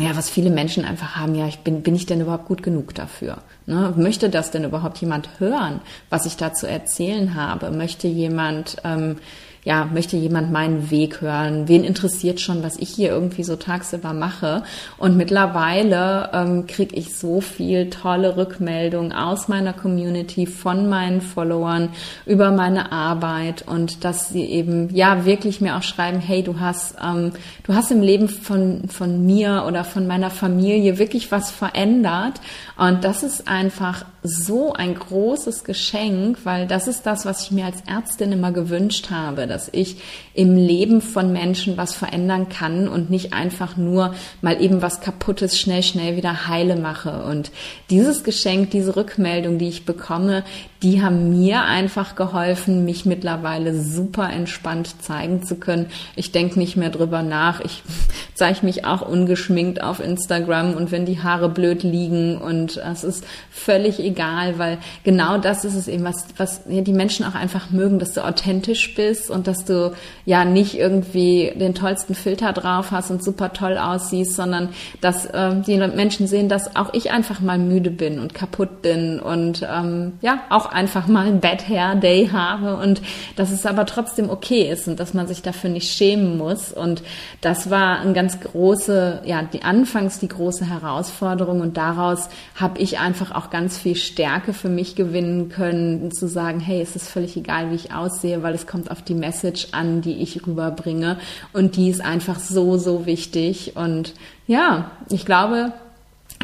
ja, 0.00 0.16
was 0.16 0.30
viele 0.30 0.50
Menschen 0.50 0.84
einfach 0.84 1.16
haben, 1.16 1.34
ja, 1.34 1.46
ich 1.46 1.58
bin, 1.60 1.82
bin 1.82 1.94
ich 1.94 2.06
denn 2.06 2.20
überhaupt 2.20 2.46
gut 2.46 2.62
genug 2.62 2.94
dafür? 2.94 3.38
Ne? 3.66 3.92
Möchte 3.96 4.30
das 4.30 4.50
denn 4.50 4.64
überhaupt 4.64 4.98
jemand 4.98 5.40
hören, 5.40 5.80
was 6.08 6.26
ich 6.26 6.36
da 6.36 6.54
zu 6.54 6.66
erzählen 6.66 7.34
habe? 7.34 7.70
Möchte 7.70 8.08
jemand 8.08 8.76
ähm, 8.84 9.16
ja, 9.64 9.84
möchte 9.92 10.16
jemand 10.16 10.50
meinen 10.50 10.90
Weg 10.90 11.20
hören? 11.20 11.68
Wen 11.68 11.84
interessiert 11.84 12.40
schon, 12.40 12.62
was 12.62 12.76
ich 12.76 12.88
hier 12.88 13.10
irgendwie 13.10 13.44
so 13.44 13.56
tagsüber 13.56 14.12
mache? 14.12 14.62
Und 14.96 15.16
mittlerweile 15.16 16.30
ähm, 16.32 16.66
kriege 16.66 16.96
ich 16.96 17.16
so 17.16 17.40
viel 17.40 17.90
tolle 17.90 18.36
Rückmeldungen 18.36 19.12
aus 19.12 19.48
meiner 19.48 19.72
Community, 19.72 20.46
von 20.46 20.88
meinen 20.88 21.20
Followern 21.20 21.90
über 22.24 22.50
meine 22.50 22.90
Arbeit 22.90 23.66
und 23.66 24.04
dass 24.04 24.30
sie 24.30 24.44
eben 24.44 24.94
ja 24.94 25.26
wirklich 25.26 25.60
mir 25.60 25.76
auch 25.76 25.82
schreiben, 25.82 26.20
hey, 26.20 26.42
du 26.42 26.58
hast, 26.58 26.94
ähm, 27.02 27.32
du 27.64 27.74
hast 27.74 27.90
im 27.90 28.00
Leben 28.00 28.28
von, 28.28 28.88
von 28.88 29.26
mir 29.26 29.64
oder 29.66 29.84
von 29.84 30.06
meiner 30.06 30.30
Familie 30.30 30.98
wirklich 30.98 31.30
was 31.30 31.50
verändert. 31.50 32.40
Und 32.78 33.04
das 33.04 33.22
ist 33.22 33.46
einfach 33.46 34.06
so 34.22 34.72
ein 34.72 34.94
großes 34.94 35.64
Geschenk, 35.64 36.38
weil 36.44 36.66
das 36.66 36.88
ist 36.88 37.04
das, 37.04 37.24
was 37.24 37.42
ich 37.42 37.50
mir 37.50 37.66
als 37.66 37.82
Ärztin 37.86 38.32
immer 38.32 38.52
gewünscht 38.52 39.10
habe, 39.10 39.46
dass 39.60 39.68
ich 39.72 39.96
im 40.32 40.56
Leben 40.56 41.02
von 41.02 41.32
Menschen 41.32 41.76
was 41.76 41.94
verändern 41.94 42.48
kann 42.48 42.88
und 42.88 43.10
nicht 43.10 43.34
einfach 43.34 43.76
nur 43.76 44.14
mal 44.40 44.62
eben 44.62 44.80
was 44.80 45.02
Kaputtes 45.02 45.58
schnell, 45.58 45.82
schnell 45.82 46.16
wieder 46.16 46.46
heile 46.46 46.76
mache. 46.76 47.24
Und 47.24 47.50
dieses 47.90 48.24
Geschenk, 48.24 48.70
diese 48.70 48.96
Rückmeldung, 48.96 49.58
die 49.58 49.68
ich 49.68 49.84
bekomme, 49.84 50.44
die 50.82 51.02
haben 51.02 51.38
mir 51.38 51.62
einfach 51.64 52.16
geholfen, 52.16 52.86
mich 52.86 53.04
mittlerweile 53.04 53.78
super 53.78 54.30
entspannt 54.30 55.02
zeigen 55.02 55.42
zu 55.42 55.56
können. 55.56 55.86
Ich 56.16 56.32
denke 56.32 56.58
nicht 56.58 56.76
mehr 56.76 56.88
drüber 56.88 57.22
nach. 57.22 57.60
Ich 57.60 57.82
zeige 58.34 58.64
mich 58.64 58.86
auch 58.86 59.02
ungeschminkt 59.02 59.82
auf 59.82 60.00
Instagram 60.00 60.72
und 60.74 60.90
wenn 60.90 61.04
die 61.04 61.22
Haare 61.22 61.50
blöd 61.50 61.82
liegen 61.82 62.38
und 62.38 62.78
es 62.78 63.04
ist 63.04 63.26
völlig 63.50 64.00
egal, 64.00 64.58
weil 64.58 64.78
genau 65.04 65.36
das 65.36 65.66
ist 65.66 65.74
es 65.74 65.86
eben, 65.86 66.04
was, 66.04 66.24
was 66.38 66.62
die 66.64 66.92
Menschen 66.92 67.26
auch 67.26 67.34
einfach 67.34 67.70
mögen, 67.70 67.98
dass 67.98 68.14
du 68.14 68.24
authentisch 68.24 68.94
bist 68.94 69.28
und 69.28 69.46
dass 69.46 69.66
du 69.66 69.92
ja 70.24 70.46
nicht 70.46 70.78
irgendwie 70.78 71.52
den 71.54 71.74
tollsten 71.74 72.14
Filter 72.14 72.54
drauf 72.54 72.90
hast 72.90 73.10
und 73.10 73.22
super 73.22 73.52
toll 73.52 73.76
aussiehst, 73.76 74.34
sondern 74.34 74.70
dass 75.02 75.26
äh, 75.26 75.56
die 75.60 75.76
Menschen 75.76 76.26
sehen, 76.26 76.48
dass 76.48 76.74
auch 76.76 76.94
ich 76.94 77.10
einfach 77.10 77.40
mal 77.40 77.58
müde 77.58 77.90
bin 77.90 78.18
und 78.18 78.32
kaputt 78.32 78.80
bin 78.80 79.20
und 79.20 79.66
ähm, 79.70 80.14
ja, 80.22 80.40
auch 80.48 80.69
einfach 80.72 81.06
mal 81.06 81.32
Bad 81.32 81.68
Hair 81.68 81.96
Day 81.96 82.28
habe 82.32 82.76
und 82.76 83.02
dass 83.36 83.50
es 83.50 83.66
aber 83.66 83.86
trotzdem 83.86 84.30
okay 84.30 84.70
ist 84.70 84.88
und 84.88 85.00
dass 85.00 85.14
man 85.14 85.26
sich 85.26 85.42
dafür 85.42 85.70
nicht 85.70 85.92
schämen 85.92 86.38
muss. 86.38 86.72
Und 86.72 87.02
das 87.40 87.70
war 87.70 88.00
ein 88.00 88.14
ganz 88.14 88.40
große, 88.40 89.22
ja, 89.24 89.42
die 89.42 89.62
anfangs 89.62 90.18
die 90.18 90.28
große 90.28 90.68
Herausforderung 90.68 91.60
und 91.60 91.76
daraus 91.76 92.28
habe 92.54 92.78
ich 92.78 92.98
einfach 92.98 93.32
auch 93.32 93.50
ganz 93.50 93.78
viel 93.78 93.96
Stärke 93.96 94.52
für 94.52 94.68
mich 94.68 94.96
gewinnen 94.96 95.48
können, 95.48 96.10
zu 96.12 96.28
sagen, 96.28 96.60
hey, 96.60 96.80
es 96.80 96.96
ist 96.96 97.08
völlig 97.08 97.36
egal, 97.36 97.70
wie 97.70 97.76
ich 97.76 97.92
aussehe, 97.92 98.42
weil 98.42 98.54
es 98.54 98.66
kommt 98.66 98.90
auf 98.90 99.02
die 99.02 99.14
Message 99.14 99.68
an, 99.72 100.00
die 100.00 100.22
ich 100.22 100.46
rüberbringe 100.46 101.18
und 101.52 101.76
die 101.76 101.90
ist 101.90 102.00
einfach 102.00 102.38
so, 102.38 102.76
so 102.76 103.06
wichtig. 103.06 103.76
Und 103.76 104.14
ja, 104.46 104.90
ich 105.10 105.24
glaube, 105.24 105.72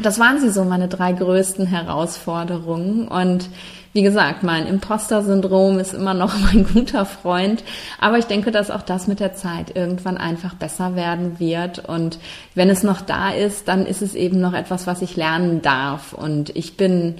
das 0.01 0.19
waren 0.19 0.39
sie 0.39 0.51
so 0.51 0.63
meine 0.63 0.87
drei 0.87 1.11
größten 1.11 1.65
Herausforderungen 1.65 3.07
und 3.07 3.49
wie 3.97 4.03
gesagt, 4.03 4.43
mein 4.43 4.67
Imposter-Syndrom 4.67 5.79
ist 5.79 5.95
immer 5.95 6.13
noch 6.13 6.37
mein 6.53 6.67
guter 6.71 7.03
Freund. 7.03 7.63
Aber 7.99 8.19
ich 8.19 8.25
denke, 8.25 8.51
dass 8.51 8.69
auch 8.69 8.83
das 8.83 9.07
mit 9.07 9.19
der 9.19 9.33
Zeit 9.33 9.75
irgendwann 9.75 10.17
einfach 10.17 10.53
besser 10.53 10.95
werden 10.95 11.39
wird. 11.39 11.79
Und 11.79 12.19
wenn 12.53 12.69
es 12.69 12.83
noch 12.83 13.01
da 13.01 13.31
ist, 13.31 13.67
dann 13.67 13.87
ist 13.87 14.03
es 14.03 14.13
eben 14.13 14.39
noch 14.39 14.53
etwas, 14.53 14.85
was 14.85 15.01
ich 15.01 15.15
lernen 15.15 15.63
darf. 15.63 16.13
Und 16.13 16.55
ich 16.55 16.77
bin 16.77 17.15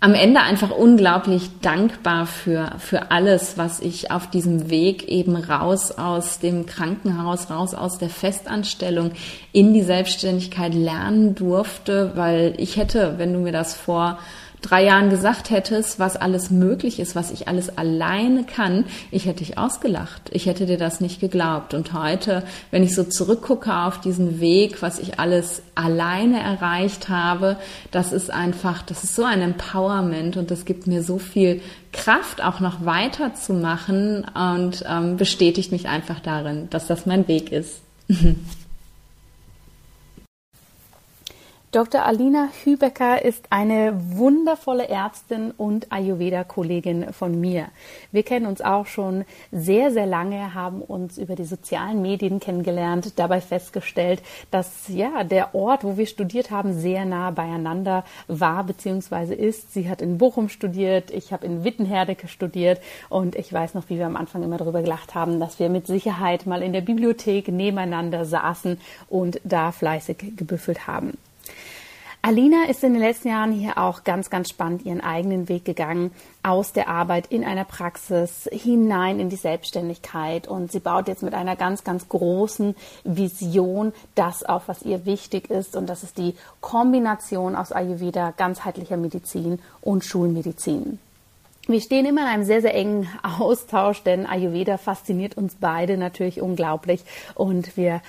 am 0.00 0.14
Ende 0.14 0.40
einfach 0.40 0.72
unglaublich 0.72 1.60
dankbar 1.60 2.26
für, 2.26 2.72
für 2.78 3.12
alles, 3.12 3.56
was 3.56 3.78
ich 3.78 4.10
auf 4.10 4.28
diesem 4.28 4.70
Weg 4.70 5.06
eben 5.06 5.36
raus 5.36 5.92
aus 5.92 6.40
dem 6.40 6.66
Krankenhaus, 6.66 7.48
raus 7.48 7.74
aus 7.74 7.98
der 7.98 8.10
Festanstellung 8.10 9.12
in 9.52 9.72
die 9.72 9.82
Selbstständigkeit 9.82 10.74
lernen 10.74 11.36
durfte, 11.36 12.10
weil 12.16 12.54
ich 12.56 12.76
hätte, 12.76 13.14
wenn 13.18 13.32
du 13.32 13.38
mir 13.38 13.52
das 13.52 13.76
vor 13.76 14.18
drei 14.62 14.84
Jahren 14.84 15.10
gesagt 15.10 15.50
hättest, 15.50 15.98
was 15.98 16.16
alles 16.16 16.50
möglich 16.50 17.00
ist, 17.00 17.14
was 17.14 17.30
ich 17.30 17.48
alles 17.48 17.76
alleine 17.76 18.44
kann, 18.44 18.84
ich 19.10 19.26
hätte 19.26 19.44
dich 19.44 19.58
ausgelacht. 19.58 20.22
Ich 20.30 20.46
hätte 20.46 20.66
dir 20.66 20.78
das 20.78 21.00
nicht 21.00 21.20
geglaubt. 21.20 21.74
Und 21.74 21.92
heute, 21.92 22.44
wenn 22.70 22.82
ich 22.82 22.94
so 22.94 23.04
zurückgucke 23.04 23.74
auf 23.74 24.00
diesen 24.00 24.40
Weg, 24.40 24.80
was 24.80 24.98
ich 24.98 25.18
alles 25.18 25.62
alleine 25.74 26.40
erreicht 26.40 27.08
habe, 27.08 27.56
das 27.90 28.12
ist 28.12 28.30
einfach, 28.30 28.82
das 28.82 29.04
ist 29.04 29.14
so 29.14 29.24
ein 29.24 29.42
Empowerment 29.42 30.36
und 30.36 30.50
das 30.50 30.64
gibt 30.64 30.86
mir 30.86 31.02
so 31.02 31.18
viel 31.18 31.60
Kraft, 31.92 32.42
auch 32.42 32.60
noch 32.60 32.86
weiterzumachen 32.86 34.24
und 34.34 34.84
ähm, 34.88 35.16
bestätigt 35.16 35.72
mich 35.72 35.88
einfach 35.88 36.20
darin, 36.20 36.70
dass 36.70 36.86
das 36.86 37.04
mein 37.04 37.28
Weg 37.28 37.52
ist. 37.52 37.82
Dr. 41.72 42.04
Alina 42.04 42.50
Hübecker 42.64 43.24
ist 43.24 43.46
eine 43.48 43.94
wundervolle 43.96 44.90
Ärztin 44.90 45.52
und 45.52 45.90
Ayurveda-Kollegin 45.90 47.14
von 47.14 47.40
mir. 47.40 47.68
Wir 48.10 48.24
kennen 48.24 48.44
uns 48.44 48.60
auch 48.60 48.84
schon 48.84 49.24
sehr, 49.52 49.90
sehr 49.90 50.04
lange, 50.04 50.52
haben 50.52 50.82
uns 50.82 51.16
über 51.16 51.34
die 51.34 51.46
sozialen 51.46 52.02
Medien 52.02 52.40
kennengelernt, 52.40 53.18
dabei 53.18 53.40
festgestellt, 53.40 54.22
dass 54.50 54.88
ja 54.88 55.24
der 55.24 55.54
Ort, 55.54 55.82
wo 55.82 55.96
wir 55.96 56.04
studiert 56.04 56.50
haben, 56.50 56.74
sehr 56.78 57.06
nah 57.06 57.30
beieinander 57.30 58.04
war 58.28 58.64
bzw. 58.64 59.34
ist. 59.34 59.72
Sie 59.72 59.88
hat 59.88 60.02
in 60.02 60.18
Bochum 60.18 60.50
studiert, 60.50 61.10
ich 61.10 61.32
habe 61.32 61.46
in 61.46 61.64
Wittenherdecke 61.64 62.28
studiert 62.28 62.82
und 63.08 63.34
ich 63.34 63.50
weiß 63.50 63.72
noch, 63.72 63.88
wie 63.88 63.96
wir 63.96 64.04
am 64.04 64.16
Anfang 64.16 64.42
immer 64.42 64.58
darüber 64.58 64.82
gelacht 64.82 65.14
haben, 65.14 65.40
dass 65.40 65.58
wir 65.58 65.70
mit 65.70 65.86
Sicherheit 65.86 66.44
mal 66.44 66.62
in 66.62 66.74
der 66.74 66.82
Bibliothek 66.82 67.48
nebeneinander 67.48 68.26
saßen 68.26 68.78
und 69.08 69.40
da 69.42 69.72
fleißig 69.72 70.36
gebüffelt 70.36 70.86
haben. 70.86 71.16
Alina 72.24 72.66
ist 72.68 72.84
in 72.84 72.92
den 72.92 73.02
letzten 73.02 73.30
Jahren 73.30 73.50
hier 73.50 73.78
auch 73.78 74.04
ganz, 74.04 74.30
ganz 74.30 74.48
spannend 74.48 74.86
ihren 74.86 75.00
eigenen 75.00 75.48
Weg 75.48 75.64
gegangen, 75.64 76.12
aus 76.44 76.72
der 76.72 76.86
Arbeit 76.86 77.26
in 77.26 77.42
einer 77.44 77.64
Praxis 77.64 78.48
hinein 78.52 79.18
in 79.18 79.28
die 79.28 79.34
Selbstständigkeit. 79.34 80.46
Und 80.46 80.70
sie 80.70 80.78
baut 80.78 81.08
jetzt 81.08 81.24
mit 81.24 81.34
einer 81.34 81.56
ganz, 81.56 81.82
ganz 81.82 82.08
großen 82.08 82.76
Vision 83.02 83.92
das 84.14 84.44
auf, 84.44 84.68
was 84.68 84.82
ihr 84.82 85.04
wichtig 85.04 85.50
ist. 85.50 85.74
Und 85.74 85.88
das 85.88 86.04
ist 86.04 86.16
die 86.16 86.36
Kombination 86.60 87.56
aus 87.56 87.72
Ayurveda, 87.72 88.32
ganzheitlicher 88.36 88.96
Medizin 88.96 89.58
und 89.80 90.04
Schulmedizin. 90.04 91.00
Wir 91.66 91.80
stehen 91.80 92.06
immer 92.06 92.22
in 92.22 92.28
einem 92.28 92.44
sehr, 92.44 92.60
sehr 92.60 92.74
engen 92.74 93.08
Austausch, 93.22 94.02
denn 94.04 94.26
Ayurveda 94.26 94.78
fasziniert 94.78 95.36
uns 95.36 95.56
beide 95.60 95.96
natürlich 95.96 96.40
unglaublich 96.40 97.04
und 97.34 97.76
wir 97.76 98.00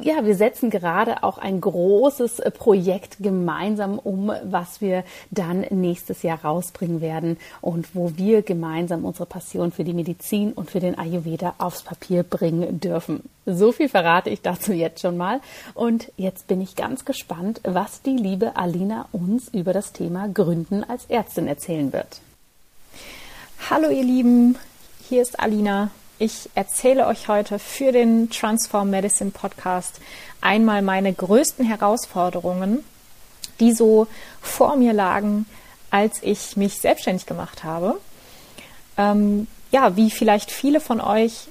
ja, 0.00 0.24
wir 0.24 0.34
setzen 0.34 0.70
gerade 0.70 1.22
auch 1.22 1.38
ein 1.38 1.60
großes 1.60 2.40
äh, 2.40 2.50
Projekt 2.50 3.16
gemeinsam 3.20 3.98
um, 3.98 4.32
was 4.44 4.80
wir 4.80 5.04
dann 5.30 5.60
nächstes 5.70 6.22
Jahr 6.22 6.44
rausbringen 6.44 7.00
werden 7.00 7.36
und 7.60 7.94
wo 7.94 8.12
wir 8.16 8.42
gemeinsam 8.42 9.04
unsere 9.04 9.26
Passion 9.26 9.72
für 9.72 9.84
die 9.84 9.94
Medizin 9.94 10.52
und 10.52 10.70
für 10.70 10.80
den 10.80 10.98
Ayurveda 10.98 11.54
aufs 11.58 11.82
Papier 11.82 12.22
bringen 12.22 12.80
dürfen. 12.80 13.22
So 13.46 13.72
viel 13.72 13.88
verrate 13.88 14.30
ich 14.30 14.40
dazu 14.42 14.72
jetzt 14.72 15.00
schon 15.00 15.16
mal. 15.16 15.40
Und 15.74 16.10
jetzt 16.16 16.46
bin 16.46 16.60
ich 16.60 16.76
ganz 16.76 17.04
gespannt, 17.04 17.60
was 17.62 18.02
die 18.02 18.16
liebe 18.16 18.56
Alina 18.56 19.06
uns 19.12 19.48
über 19.48 19.72
das 19.72 19.92
Thema 19.92 20.28
Gründen 20.28 20.82
als 20.82 21.04
Ärztin 21.06 21.46
erzählen 21.46 21.92
wird. 21.92 22.20
Hallo 23.70 23.88
ihr 23.90 24.04
Lieben, 24.04 24.56
hier 25.08 25.22
ist 25.22 25.38
Alina. 25.40 25.90
Ich 26.18 26.48
erzähle 26.54 27.08
euch 27.08 27.26
heute 27.26 27.58
für 27.58 27.90
den 27.90 28.30
Transform 28.30 28.90
Medicine 28.90 29.32
Podcast 29.32 30.00
einmal 30.40 30.80
meine 30.80 31.12
größten 31.12 31.66
Herausforderungen, 31.66 32.84
die 33.58 33.72
so 33.72 34.06
vor 34.40 34.76
mir 34.76 34.92
lagen, 34.92 35.46
als 35.90 36.22
ich 36.22 36.56
mich 36.56 36.78
selbstständig 36.78 37.26
gemacht 37.26 37.64
habe. 37.64 38.00
Ähm, 38.96 39.48
ja, 39.72 39.96
wie 39.96 40.08
vielleicht 40.08 40.52
viele 40.52 40.80
von 40.80 41.00
euch 41.00 41.48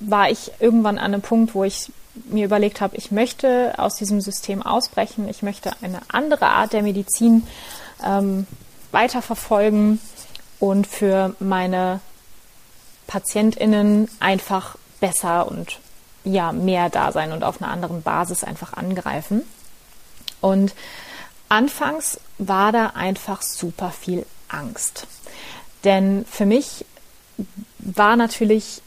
war 0.00 0.30
ich 0.30 0.50
irgendwann 0.60 0.96
an 0.96 1.12
einem 1.12 1.22
Punkt, 1.22 1.54
wo 1.54 1.62
ich 1.62 1.92
mir 2.14 2.46
überlegt 2.46 2.80
habe, 2.80 2.96
ich 2.96 3.10
möchte 3.10 3.74
aus 3.76 3.96
diesem 3.96 4.22
System 4.22 4.62
ausbrechen, 4.62 5.28
ich 5.28 5.42
möchte 5.42 5.72
eine 5.82 6.00
andere 6.08 6.46
Art 6.46 6.72
der 6.72 6.82
Medizin 6.82 7.46
ähm, 8.02 8.46
weiterverfolgen 8.92 10.00
und 10.58 10.86
für 10.86 11.36
meine 11.38 12.00
PatientInnen 13.08 14.08
einfach 14.20 14.76
besser 15.00 15.50
und 15.50 15.80
ja, 16.22 16.52
mehr 16.52 16.90
da 16.90 17.10
sein 17.10 17.32
und 17.32 17.42
auf 17.42 17.60
einer 17.60 17.72
anderen 17.72 18.02
Basis 18.02 18.44
einfach 18.44 18.74
angreifen. 18.74 19.42
Und 20.40 20.74
anfangs 21.48 22.20
war 22.38 22.70
da 22.70 22.88
einfach 22.88 23.42
super 23.42 23.90
viel 23.90 24.24
Angst. 24.48 25.06
Denn 25.84 26.24
für 26.30 26.46
mich 26.46 26.84
war 27.78 28.16
natürlich 28.16 28.82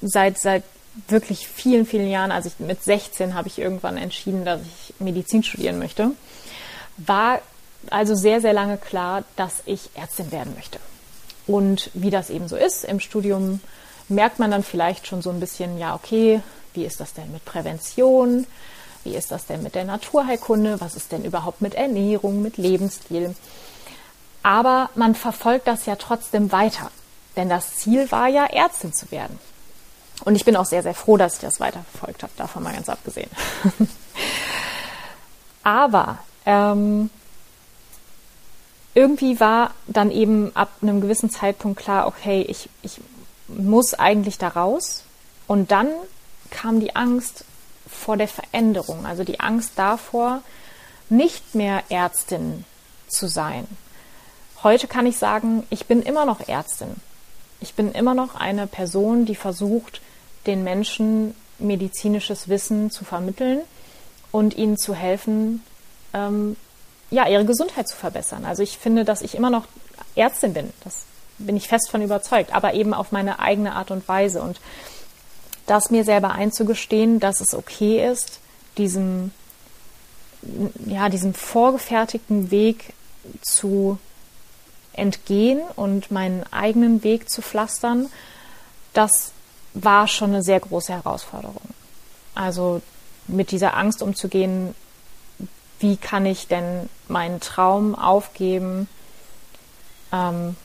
seit, 0.00 0.38
seit 0.38 0.64
wirklich 1.08 1.46
vielen, 1.46 1.86
vielen 1.86 2.08
Jahren, 2.08 2.32
also 2.32 2.48
ich, 2.48 2.58
mit 2.64 2.82
16 2.82 3.34
habe 3.34 3.48
ich 3.48 3.58
irgendwann 3.58 3.96
entschieden, 3.96 4.44
dass 4.44 4.60
ich 4.62 4.94
Medizin 4.98 5.42
studieren 5.42 5.78
möchte, 5.78 6.12
war 6.96 7.40
also 7.90 8.14
sehr, 8.14 8.40
sehr 8.40 8.52
lange 8.52 8.78
klar, 8.78 9.24
dass 9.36 9.62
ich 9.66 9.90
Ärztin 9.94 10.32
werden 10.32 10.54
möchte. 10.54 10.78
Und 11.48 11.90
wie 11.94 12.10
das 12.10 12.30
eben 12.30 12.46
so 12.46 12.56
ist, 12.56 12.84
im 12.84 13.00
Studium 13.00 13.60
merkt 14.08 14.38
man 14.38 14.50
dann 14.50 14.62
vielleicht 14.62 15.06
schon 15.06 15.22
so 15.22 15.30
ein 15.30 15.40
bisschen, 15.40 15.78
ja, 15.78 15.94
okay, 15.94 16.40
wie 16.74 16.84
ist 16.84 17.00
das 17.00 17.14
denn 17.14 17.32
mit 17.32 17.44
Prävention? 17.44 18.46
Wie 19.02 19.16
ist 19.16 19.30
das 19.30 19.46
denn 19.46 19.62
mit 19.62 19.74
der 19.74 19.84
Naturheilkunde? 19.84 20.80
Was 20.80 20.94
ist 20.94 21.10
denn 21.10 21.24
überhaupt 21.24 21.62
mit 21.62 21.74
Ernährung, 21.74 22.42
mit 22.42 22.58
Lebensstil? 22.58 23.34
Aber 24.42 24.90
man 24.94 25.14
verfolgt 25.14 25.66
das 25.66 25.86
ja 25.86 25.96
trotzdem 25.96 26.52
weiter. 26.52 26.90
Denn 27.36 27.48
das 27.48 27.76
Ziel 27.76 28.10
war 28.12 28.28
ja, 28.28 28.44
Ärztin 28.44 28.92
zu 28.92 29.10
werden. 29.10 29.38
Und 30.24 30.34
ich 30.34 30.44
bin 30.44 30.56
auch 30.56 30.66
sehr, 30.66 30.82
sehr 30.82 30.94
froh, 30.94 31.16
dass 31.16 31.34
ich 31.34 31.40
das 31.40 31.60
weiterverfolgt 31.60 32.22
habe, 32.22 32.32
davon 32.36 32.62
mal 32.62 32.74
ganz 32.74 32.88
abgesehen. 32.88 33.30
Aber 35.62 36.18
ähm, 36.44 37.08
irgendwie 38.94 39.38
war 39.40 39.72
dann 39.86 40.10
eben 40.10 40.54
ab 40.54 40.70
einem 40.82 41.00
gewissen 41.00 41.30
Zeitpunkt 41.30 41.78
klar, 41.78 42.06
okay, 42.06 42.42
ich, 42.48 42.68
ich 42.82 43.00
muss 43.48 43.94
eigentlich 43.94 44.38
da 44.38 44.48
raus. 44.48 45.04
Und 45.46 45.70
dann 45.70 45.88
kam 46.50 46.80
die 46.80 46.96
Angst 46.96 47.44
vor 47.88 48.16
der 48.16 48.28
Veränderung, 48.28 49.06
also 49.06 49.24
die 49.24 49.40
Angst 49.40 49.72
davor, 49.76 50.42
nicht 51.08 51.54
mehr 51.54 51.82
Ärztin 51.88 52.64
zu 53.08 53.28
sein. 53.28 53.66
Heute 54.62 54.88
kann 54.88 55.06
ich 55.06 55.18
sagen, 55.18 55.64
ich 55.70 55.86
bin 55.86 56.02
immer 56.02 56.26
noch 56.26 56.46
Ärztin. 56.48 56.96
Ich 57.60 57.74
bin 57.74 57.92
immer 57.92 58.14
noch 58.14 58.34
eine 58.34 58.66
Person, 58.66 59.24
die 59.24 59.34
versucht, 59.34 60.00
den 60.46 60.64
Menschen 60.64 61.34
medizinisches 61.58 62.48
Wissen 62.48 62.90
zu 62.90 63.04
vermitteln 63.04 63.60
und 64.30 64.56
ihnen 64.56 64.76
zu 64.76 64.94
helfen, 64.94 65.62
ähm, 66.12 66.56
ja, 67.10 67.26
ihre 67.26 67.44
Gesundheit 67.44 67.88
zu 67.88 67.96
verbessern. 67.96 68.44
Also 68.44 68.62
ich 68.62 68.78
finde, 68.78 69.04
dass 69.04 69.22
ich 69.22 69.34
immer 69.34 69.50
noch 69.50 69.64
Ärztin 70.14 70.52
bin. 70.52 70.72
Das 70.84 71.04
bin 71.38 71.56
ich 71.56 71.68
fest 71.68 71.90
von 71.90 72.02
überzeugt, 72.02 72.54
aber 72.54 72.74
eben 72.74 72.94
auf 72.94 73.12
meine 73.12 73.38
eigene 73.38 73.74
Art 73.74 73.90
und 73.90 74.06
Weise. 74.08 74.42
Und 74.42 74.60
das 75.66 75.90
mir 75.90 76.04
selber 76.04 76.32
einzugestehen, 76.32 77.20
dass 77.20 77.40
es 77.40 77.54
okay 77.54 78.06
ist, 78.10 78.40
diesem, 78.76 79.32
ja, 80.86 81.08
diesem 81.08 81.34
vorgefertigten 81.34 82.50
Weg 82.50 82.92
zu 83.42 83.98
entgehen 84.92 85.60
und 85.76 86.10
meinen 86.10 86.44
eigenen 86.52 87.04
Weg 87.04 87.30
zu 87.30 87.40
pflastern, 87.42 88.10
das 88.92 89.32
war 89.74 90.08
schon 90.08 90.30
eine 90.30 90.42
sehr 90.42 90.58
große 90.58 90.92
Herausforderung. 90.92 91.62
Also 92.34 92.82
mit 93.26 93.50
dieser 93.50 93.76
Angst 93.76 94.02
umzugehen, 94.02 94.74
wie 95.80 95.96
kann 95.96 96.26
ich 96.26 96.48
denn 96.48 96.88
meinen 97.08 97.40
Traum 97.40 97.94
aufgeben, 97.94 98.88
ähm, 100.12 100.56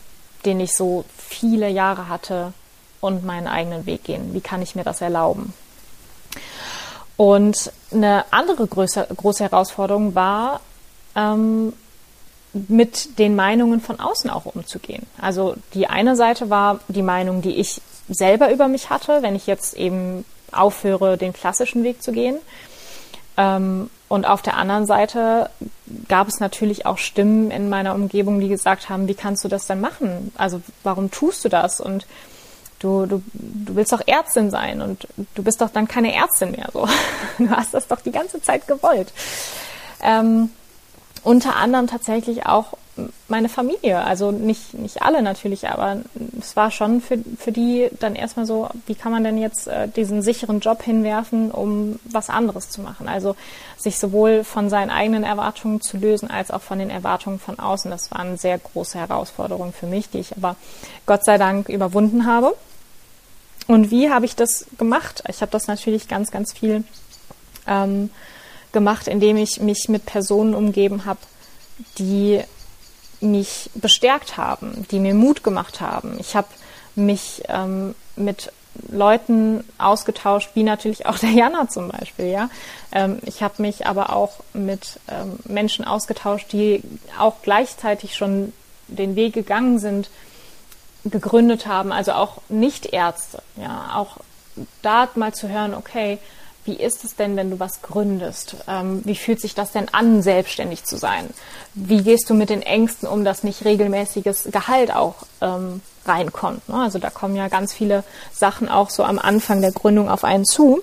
den 0.45 0.59
ich 0.59 0.75
so 0.75 1.05
viele 1.17 1.69
Jahre 1.69 2.09
hatte 2.09 2.53
und 2.99 3.23
meinen 3.23 3.47
eigenen 3.47 3.85
Weg 3.85 4.03
gehen? 4.03 4.33
Wie 4.33 4.41
kann 4.41 4.61
ich 4.61 4.75
mir 4.75 4.83
das 4.83 5.01
erlauben? 5.01 5.53
Und 7.15 7.71
eine 7.91 8.25
andere 8.31 8.65
große, 8.65 9.07
große 9.15 9.43
Herausforderung 9.43 10.15
war, 10.15 10.61
ähm, 11.15 11.73
mit 12.53 13.17
den 13.17 13.35
Meinungen 13.35 13.81
von 13.81 13.99
außen 13.99 14.29
auch 14.29 14.45
umzugehen. 14.45 15.05
Also 15.19 15.55
die 15.73 15.87
eine 15.87 16.15
Seite 16.15 16.49
war 16.49 16.79
die 16.87 17.01
Meinung, 17.01 17.41
die 17.41 17.55
ich 17.57 17.81
selber 18.09 18.51
über 18.51 18.67
mich 18.67 18.89
hatte, 18.89 19.21
wenn 19.21 19.35
ich 19.35 19.47
jetzt 19.47 19.73
eben 19.75 20.25
aufhöre, 20.51 21.17
den 21.17 21.33
klassischen 21.33 21.83
Weg 21.83 22.03
zu 22.03 22.11
gehen. 22.11 22.37
Ähm, 23.37 23.89
und 24.13 24.27
auf 24.27 24.43
der 24.43 24.57
anderen 24.57 24.85
Seite 24.85 25.49
gab 26.07 26.27
es 26.27 26.39
natürlich 26.39 26.85
auch 26.85 26.99
Stimmen 26.99 27.49
in 27.49 27.67
meiner 27.67 27.95
Umgebung, 27.95 28.39
die 28.39 28.47
gesagt 28.47 28.87
haben, 28.87 29.07
wie 29.07 29.15
kannst 29.15 29.43
du 29.43 29.47
das 29.47 29.65
denn 29.65 29.81
machen? 29.81 30.31
Also 30.37 30.61
warum 30.83 31.09
tust 31.09 31.43
du 31.43 31.49
das? 31.49 31.81
Und 31.81 32.05
du, 32.77 33.07
du, 33.07 33.23
du 33.33 33.75
willst 33.75 33.91
doch 33.91 34.03
Ärztin 34.05 34.51
sein 34.51 34.83
und 34.83 35.07
du 35.33 35.41
bist 35.41 35.61
doch 35.61 35.71
dann 35.71 35.87
keine 35.87 36.13
Ärztin 36.13 36.51
mehr. 36.51 36.69
So. 36.71 36.87
Du 37.39 37.49
hast 37.49 37.73
das 37.73 37.87
doch 37.87 38.01
die 38.01 38.11
ganze 38.11 38.39
Zeit 38.39 38.67
gewollt. 38.67 39.11
Ähm, 39.99 40.51
unter 41.23 41.55
anderem 41.55 41.87
tatsächlich 41.87 42.45
auch 42.45 42.77
meine 43.27 43.49
Familie. 43.49 44.03
Also 44.03 44.31
nicht, 44.31 44.73
nicht 44.73 45.01
alle 45.01 45.21
natürlich, 45.21 45.67
aber 45.67 45.97
es 46.39 46.55
war 46.55 46.69
schon 46.71 47.01
für, 47.01 47.17
für 47.37 47.51
die 47.51 47.89
dann 47.99 48.15
erstmal 48.15 48.45
so, 48.45 48.69
wie 48.85 48.95
kann 48.95 49.11
man 49.11 49.23
denn 49.23 49.37
jetzt 49.37 49.67
äh, 49.67 49.87
diesen 49.87 50.21
sicheren 50.21 50.59
Job 50.59 50.83
hinwerfen, 50.83 51.51
um 51.51 51.99
was 52.05 52.29
anderes 52.29 52.69
zu 52.69 52.81
machen? 52.81 53.07
Also 53.07 53.35
sich 53.77 53.97
sowohl 53.97 54.43
von 54.43 54.69
seinen 54.69 54.91
eigenen 54.91 55.23
Erwartungen 55.23 55.81
zu 55.81 55.97
lösen, 55.97 56.29
als 56.29 56.51
auch 56.51 56.61
von 56.61 56.79
den 56.79 56.89
Erwartungen 56.89 57.39
von 57.39 57.59
außen. 57.59 57.89
Das 57.89 58.11
war 58.11 58.19
eine 58.19 58.37
sehr 58.37 58.57
große 58.57 58.99
Herausforderung 58.99 59.73
für 59.73 59.87
mich, 59.87 60.09
die 60.09 60.19
ich 60.19 60.35
aber 60.37 60.55
Gott 61.05 61.25
sei 61.25 61.37
Dank 61.37 61.69
überwunden 61.69 62.25
habe. 62.27 62.55
Und 63.67 63.91
wie 63.91 64.09
habe 64.09 64.25
ich 64.25 64.35
das 64.35 64.65
gemacht? 64.77 65.23
Ich 65.29 65.41
habe 65.41 65.51
das 65.51 65.67
natürlich 65.67 66.07
ganz, 66.07 66.31
ganz 66.31 66.53
viel 66.53 66.83
ähm, 67.65 68.09
gemacht, 68.71 69.07
indem 69.07 69.37
ich 69.37 69.61
mich 69.61 69.87
mit 69.87 70.05
Personen 70.05 70.53
umgeben 70.53 71.05
habe, 71.05 71.19
die 71.97 72.41
mich 73.23 73.69
bestärkt 73.73 74.37
haben, 74.37 74.85
die 74.91 74.99
mir 74.99 75.13
Mut 75.13 75.43
gemacht 75.43 75.81
haben. 75.81 76.17
Ich 76.19 76.35
habe 76.35 76.47
mich 76.95 77.43
ähm, 77.47 77.95
mit 78.15 78.51
Leuten 78.89 79.63
ausgetauscht, 79.77 80.51
wie 80.55 80.63
natürlich 80.63 81.05
auch 81.05 81.19
der 81.19 81.29
Jana 81.29 81.67
zum 81.69 81.89
Beispiel, 81.89 82.27
ja. 82.27 82.49
Ähm, 82.91 83.19
ich 83.23 83.43
habe 83.43 83.61
mich 83.61 83.85
aber 83.85 84.13
auch 84.13 84.39
mit 84.53 84.99
ähm, 85.07 85.39
Menschen 85.45 85.85
ausgetauscht, 85.85 86.51
die 86.51 86.81
auch 87.19 87.35
gleichzeitig 87.43 88.15
schon 88.15 88.51
den 88.87 89.15
Weg 89.15 89.33
gegangen 89.33 89.79
sind, 89.79 90.09
gegründet 91.05 91.67
haben, 91.67 91.91
also 91.91 92.13
auch 92.13 92.37
Nicht-Ärzte, 92.49 93.41
ja, 93.57 93.91
auch 93.95 94.17
da 94.81 95.09
mal 95.15 95.33
zu 95.33 95.49
hören, 95.49 95.73
okay, 95.73 96.17
wie 96.65 96.75
ist 96.75 97.03
es 97.03 97.15
denn, 97.15 97.35
wenn 97.35 97.49
du 97.49 97.59
was 97.59 97.81
gründest? 97.81 98.55
Ähm, 98.67 99.01
wie 99.03 99.15
fühlt 99.15 99.41
sich 99.41 99.53
das 99.53 99.71
denn 99.71 99.87
an, 99.91 100.21
selbstständig 100.21 100.85
zu 100.85 100.97
sein? 100.97 101.29
Wie 101.73 102.03
gehst 102.03 102.29
du 102.29 102.33
mit 102.33 102.49
den 102.49 102.61
Ängsten 102.61 103.07
um, 103.07 103.25
dass 103.25 103.43
nicht 103.43 103.65
regelmäßiges 103.65 104.49
Gehalt 104.51 104.93
auch 104.93 105.15
ähm, 105.41 105.81
reinkommt? 106.05 106.67
Ne? 106.69 106.75
Also 106.75 106.99
da 106.99 107.09
kommen 107.09 107.35
ja 107.35 107.49
ganz 107.49 107.73
viele 107.73 108.03
Sachen 108.31 108.69
auch 108.69 108.89
so 108.89 109.03
am 109.03 109.19
Anfang 109.19 109.61
der 109.61 109.71
Gründung 109.71 110.09
auf 110.09 110.23
einen 110.23 110.45
zu. 110.45 110.81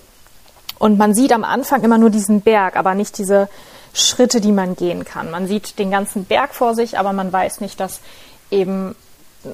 Und 0.78 0.98
man 0.98 1.14
sieht 1.14 1.32
am 1.32 1.44
Anfang 1.44 1.82
immer 1.82 1.98
nur 1.98 2.10
diesen 2.10 2.40
Berg, 2.40 2.76
aber 2.76 2.94
nicht 2.94 3.18
diese 3.18 3.48
Schritte, 3.92 4.40
die 4.40 4.52
man 4.52 4.76
gehen 4.76 5.04
kann. 5.04 5.30
Man 5.30 5.46
sieht 5.46 5.78
den 5.78 5.90
ganzen 5.90 6.24
Berg 6.24 6.54
vor 6.54 6.74
sich, 6.74 6.98
aber 6.98 7.12
man 7.12 7.32
weiß 7.32 7.60
nicht, 7.60 7.80
dass 7.80 8.00
eben 8.50 8.94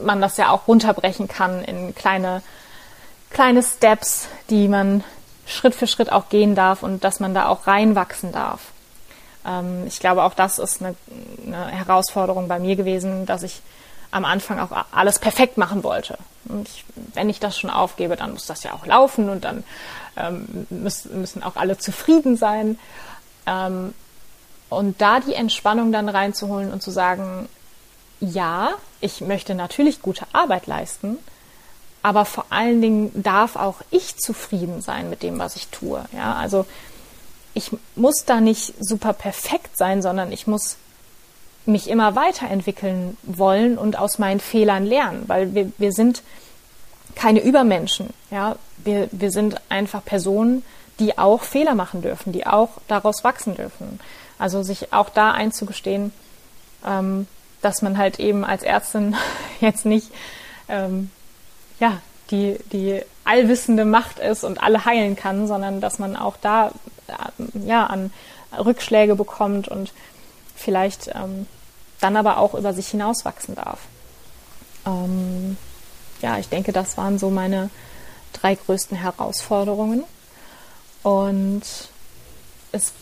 man 0.04 0.20
das 0.20 0.36
ja 0.36 0.50
auch 0.50 0.66
runterbrechen 0.66 1.28
kann 1.28 1.62
in 1.62 1.94
kleine, 1.94 2.42
kleine 3.30 3.62
Steps, 3.62 4.26
die 4.50 4.68
man 4.68 5.04
Schritt 5.46 5.74
für 5.74 5.87
Schritt 5.87 6.12
auch 6.12 6.28
gehen 6.28 6.54
darf 6.54 6.82
und 6.82 7.04
dass 7.04 7.20
man 7.20 7.35
da 7.35 7.48
auch 7.48 7.66
reinwachsen 7.66 8.32
darf. 8.32 8.72
Ähm, 9.46 9.87
ich 9.87 10.00
glaube, 10.00 10.24
auch 10.24 10.35
das 10.35 10.59
ist 10.59 10.82
eine, 10.82 10.94
eine, 11.46 11.66
Herausforderung 11.68 12.48
bei 12.48 12.59
mir 12.59 12.76
gewesen, 12.76 13.26
dass 13.26 13.42
ich 13.42 13.62
am 14.11 14.24
Anfang 14.24 14.59
auch 14.59 14.70
alles 14.92 15.18
perfekt 15.18 15.56
machen 15.56 15.85
wollte. 15.85 16.18
Und 16.48 16.68
ich, 16.68 16.85
wenn 17.14 17.28
ich 17.28 17.40
das 17.40 17.59
schon 17.59 17.70
aufgebe, 17.70 18.16
dann 18.16 18.32
muss 18.32 18.46
das 18.46 18.62
ja 18.62 18.72
auch 18.72 18.87
laufen 18.87 19.28
und 19.28 19.44
dann 19.44 19.64
ähm, 20.16 20.66
müssen, 20.70 21.20
müssen 21.20 21.42
auch 21.42 21.56
alle 21.56 21.78
zufrieden 21.78 22.37
sein. 22.37 22.78
Ähm, 23.46 23.94
und 24.68 25.00
da 25.00 25.20
die 25.20 25.35
Entspannung 25.35 25.92
dann 25.92 26.09
reinzuholen 26.09 26.72
und 26.72 26.82
zu 26.82 26.90
sagen, 26.90 27.48
ja, 28.20 28.70
ich 29.00 29.20
möchte 29.20 29.54
natürlich 29.54 30.02
gute 30.02 30.26
Arbeit 30.32 30.66
leisten, 30.66 31.18
aber 32.06 32.24
vor 32.24 32.46
allen 32.50 32.80
Dingen 32.80 33.10
darf 33.20 33.56
auch 33.56 33.80
ich 33.90 34.16
zufrieden 34.16 34.80
sein 34.80 35.10
mit 35.10 35.24
dem, 35.24 35.40
was 35.40 35.56
ich 35.56 35.66
tue. 35.66 36.04
Ja, 36.12 36.34
also 36.36 36.64
ich 37.52 37.72
muss 37.96 38.24
da 38.24 38.40
nicht 38.40 38.74
super 38.78 39.12
perfekt 39.12 39.76
sein, 39.76 40.02
sondern 40.02 40.30
ich 40.30 40.46
muss 40.46 40.76
mich 41.64 41.90
immer 41.90 42.14
weiterentwickeln 42.14 43.16
wollen 43.24 43.76
und 43.76 43.98
aus 43.98 44.20
meinen 44.20 44.38
Fehlern 44.38 44.84
lernen, 44.84 45.24
weil 45.26 45.52
wir, 45.52 45.72
wir 45.78 45.90
sind 45.90 46.22
keine 47.16 47.40
Übermenschen. 47.40 48.10
Ja, 48.30 48.54
wir, 48.76 49.08
wir 49.10 49.32
sind 49.32 49.60
einfach 49.68 50.04
Personen, 50.04 50.62
die 51.00 51.18
auch 51.18 51.42
Fehler 51.42 51.74
machen 51.74 52.02
dürfen, 52.02 52.32
die 52.32 52.46
auch 52.46 52.70
daraus 52.86 53.24
wachsen 53.24 53.56
dürfen. 53.56 53.98
Also 54.38 54.62
sich 54.62 54.92
auch 54.92 55.08
da 55.08 55.32
einzugestehen, 55.32 56.12
ähm, 56.86 57.26
dass 57.62 57.82
man 57.82 57.98
halt 57.98 58.20
eben 58.20 58.44
als 58.44 58.62
Ärztin 58.62 59.16
jetzt 59.60 59.84
nicht 59.86 60.12
ähm, 60.68 61.10
ja, 61.80 61.98
die, 62.30 62.58
die 62.72 63.02
allwissende 63.24 63.84
Macht 63.84 64.18
ist 64.18 64.44
und 64.44 64.62
alle 64.62 64.84
heilen 64.84 65.16
kann, 65.16 65.46
sondern 65.46 65.80
dass 65.80 65.98
man 65.98 66.16
auch 66.16 66.36
da 66.40 66.72
ja, 67.64 67.86
an 67.86 68.12
Rückschläge 68.56 69.16
bekommt 69.16 69.68
und 69.68 69.92
vielleicht 70.54 71.08
ähm, 71.08 71.46
dann 72.00 72.16
aber 72.16 72.38
auch 72.38 72.54
über 72.54 72.72
sich 72.72 72.88
hinauswachsen 72.88 73.54
darf. 73.54 73.80
Ähm, 74.86 75.56
ja, 76.22 76.38
ich 76.38 76.48
denke, 76.48 76.72
das 76.72 76.96
waren 76.96 77.18
so 77.18 77.30
meine 77.30 77.70
drei 78.32 78.54
größten 78.54 78.96
Herausforderungen. 78.96 80.04
Und 81.02 81.62
es, 82.72 82.92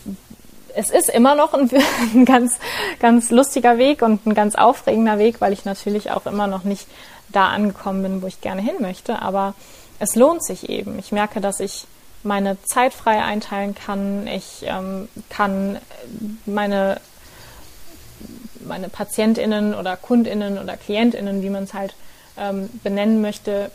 es 0.75 0.89
ist 0.89 1.09
immer 1.09 1.35
noch 1.35 1.53
ein, 1.53 1.69
ein 2.13 2.25
ganz, 2.25 2.57
ganz 2.99 3.31
lustiger 3.31 3.77
Weg 3.77 4.01
und 4.01 4.25
ein 4.25 4.33
ganz 4.33 4.55
aufregender 4.55 5.17
Weg, 5.17 5.41
weil 5.41 5.53
ich 5.53 5.65
natürlich 5.65 6.11
auch 6.11 6.25
immer 6.25 6.47
noch 6.47 6.63
nicht 6.63 6.87
da 7.35 7.49
angekommen 7.49 8.03
bin, 8.03 8.21
wo 8.21 8.27
ich 8.27 8.41
gerne 8.41 8.61
hin 8.61 8.75
möchte. 8.79 9.21
Aber 9.21 9.53
es 9.99 10.15
lohnt 10.15 10.43
sich 10.43 10.69
eben. 10.69 10.99
Ich 10.99 11.11
merke, 11.11 11.41
dass 11.41 11.59
ich 11.59 11.85
meine 12.23 12.61
Zeit 12.63 12.93
frei 12.93 13.23
einteilen 13.23 13.75
kann. 13.75 14.27
Ich 14.27 14.63
ähm, 14.63 15.07
kann 15.29 15.77
meine, 16.45 16.99
meine 18.65 18.89
PatientInnen 18.89 19.75
oder 19.75 19.95
KundInnen 19.95 20.57
oder 20.57 20.75
KlientInnen, 20.75 21.43
wie 21.43 21.49
man 21.49 21.65
es 21.65 21.73
halt 21.73 21.93
ähm, 22.37 22.69
benennen 22.83 23.21
möchte, 23.21 23.71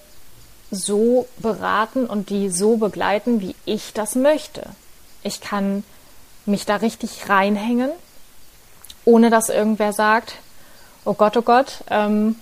so 0.71 1.27
beraten 1.39 2.07
und 2.07 2.31
die 2.31 2.49
so 2.49 2.77
begleiten, 2.77 3.41
wie 3.41 3.55
ich 3.65 3.93
das 3.93 4.15
möchte. 4.15 4.63
Ich 5.23 5.41
kann 5.41 5.85
mich 6.47 6.67
da 6.67 6.77
richtig 6.77 7.29
reinhängen, 7.29 7.91
ohne 9.05 9.31
dass 9.31 9.49
irgendwer 9.49 9.93
sagt, 9.93 10.35
oh 11.05 11.15
Gott, 11.15 11.37
oh 11.37 11.43
Gott, 11.43 11.85
ähm, 11.89 12.37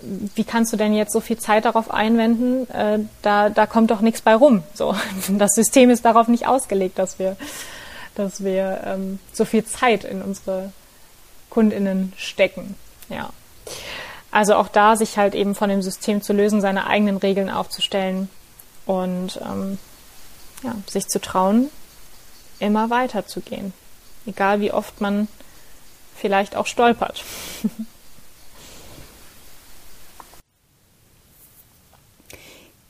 wie 0.00 0.44
kannst 0.44 0.72
du 0.72 0.76
denn 0.76 0.94
jetzt 0.94 1.12
so 1.12 1.20
viel 1.20 1.38
Zeit 1.38 1.64
darauf 1.64 1.90
einwenden? 1.90 2.68
Äh, 2.70 3.00
da, 3.22 3.48
da 3.48 3.66
kommt 3.66 3.90
doch 3.90 4.00
nichts 4.00 4.22
bei 4.22 4.34
rum. 4.34 4.62
So, 4.74 4.94
das 5.28 5.52
System 5.54 5.90
ist 5.90 6.04
darauf 6.04 6.28
nicht 6.28 6.46
ausgelegt, 6.46 6.98
dass 6.98 7.18
wir, 7.18 7.36
dass 8.14 8.44
wir 8.44 8.82
ähm, 8.84 9.18
so 9.32 9.44
viel 9.44 9.64
Zeit 9.64 10.04
in 10.04 10.22
unsere 10.22 10.72
KundInnen 11.50 12.12
stecken. 12.16 12.74
Ja. 13.08 13.30
Also 14.30 14.56
auch 14.56 14.68
da 14.68 14.96
sich 14.96 15.16
halt 15.16 15.34
eben 15.34 15.54
von 15.54 15.70
dem 15.70 15.80
System 15.80 16.20
zu 16.20 16.32
lösen, 16.32 16.60
seine 16.60 16.86
eigenen 16.86 17.18
Regeln 17.18 17.48
aufzustellen 17.48 18.28
und 18.84 19.40
ähm, 19.40 19.78
ja, 20.62 20.74
sich 20.88 21.06
zu 21.06 21.20
trauen, 21.20 21.70
immer 22.58 22.90
weiter 22.90 23.26
zu 23.26 23.40
gehen. 23.40 23.72
Egal 24.26 24.60
wie 24.60 24.72
oft 24.72 25.00
man 25.00 25.28
vielleicht 26.16 26.56
auch 26.56 26.66
stolpert. 26.66 27.22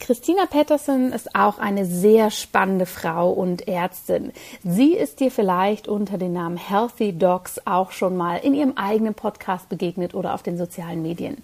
Christina 0.04 0.44
Patterson 0.44 1.12
ist 1.12 1.34
auch 1.34 1.58
eine 1.58 1.86
sehr 1.86 2.30
spannende 2.30 2.84
Frau 2.84 3.30
und 3.30 3.66
Ärztin. 3.66 4.32
Sie 4.62 4.92
ist 4.92 5.18
dir 5.18 5.30
vielleicht 5.30 5.88
unter 5.88 6.18
dem 6.18 6.34
Namen 6.34 6.58
Healthy 6.58 7.16
Dogs 7.16 7.58
auch 7.64 7.90
schon 7.90 8.14
mal 8.14 8.36
in 8.36 8.52
ihrem 8.52 8.76
eigenen 8.76 9.14
Podcast 9.14 9.70
begegnet 9.70 10.12
oder 10.12 10.34
auf 10.34 10.42
den 10.42 10.58
sozialen 10.58 11.00
Medien. 11.00 11.38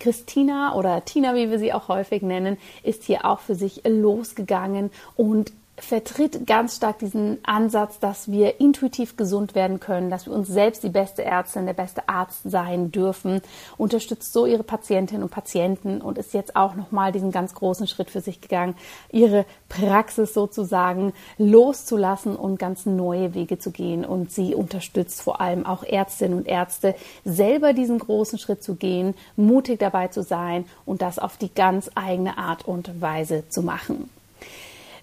Christina 0.00 0.74
oder 0.76 1.04
Tina, 1.04 1.34
wie 1.34 1.50
wir 1.50 1.58
sie 1.58 1.74
auch 1.74 1.88
häufig 1.88 2.22
nennen, 2.22 2.56
ist 2.82 3.04
hier 3.04 3.26
auch 3.26 3.40
für 3.40 3.54
sich 3.54 3.82
losgegangen 3.84 4.90
und 5.16 5.52
vertritt 5.78 6.46
ganz 6.46 6.76
stark 6.76 6.98
diesen 6.98 7.38
Ansatz, 7.44 7.98
dass 7.98 8.30
wir 8.30 8.60
intuitiv 8.60 9.16
gesund 9.16 9.54
werden 9.54 9.78
können, 9.78 10.10
dass 10.10 10.26
wir 10.26 10.32
uns 10.32 10.48
selbst 10.48 10.82
die 10.82 10.88
beste 10.88 11.24
Ärztin, 11.24 11.66
der 11.66 11.74
beste 11.74 12.08
Arzt 12.08 12.40
sein 12.44 12.90
dürfen, 12.92 13.42
unterstützt 13.76 14.32
so 14.32 14.46
ihre 14.46 14.62
Patientinnen 14.62 15.22
und 15.22 15.30
Patienten 15.30 16.00
und 16.00 16.16
ist 16.18 16.32
jetzt 16.32 16.56
auch 16.56 16.74
nochmal 16.74 17.12
diesen 17.12 17.30
ganz 17.30 17.54
großen 17.54 17.86
Schritt 17.86 18.10
für 18.10 18.22
sich 18.22 18.40
gegangen, 18.40 18.74
ihre 19.12 19.44
Praxis 19.68 20.32
sozusagen 20.32 21.12
loszulassen 21.36 22.36
und 22.36 22.58
ganz 22.58 22.86
neue 22.86 23.34
Wege 23.34 23.58
zu 23.58 23.70
gehen. 23.70 24.04
Und 24.04 24.32
sie 24.32 24.54
unterstützt 24.54 25.20
vor 25.20 25.40
allem 25.40 25.66
auch 25.66 25.82
Ärztinnen 25.82 26.38
und 26.38 26.48
Ärzte, 26.48 26.94
selber 27.24 27.74
diesen 27.74 27.98
großen 27.98 28.38
Schritt 28.38 28.62
zu 28.62 28.76
gehen, 28.76 29.14
mutig 29.36 29.78
dabei 29.78 30.08
zu 30.08 30.22
sein 30.22 30.64
und 30.86 31.02
das 31.02 31.18
auf 31.18 31.36
die 31.36 31.52
ganz 31.52 31.90
eigene 31.94 32.38
Art 32.38 32.66
und 32.66 33.00
Weise 33.00 33.48
zu 33.50 33.62
machen. 33.62 34.08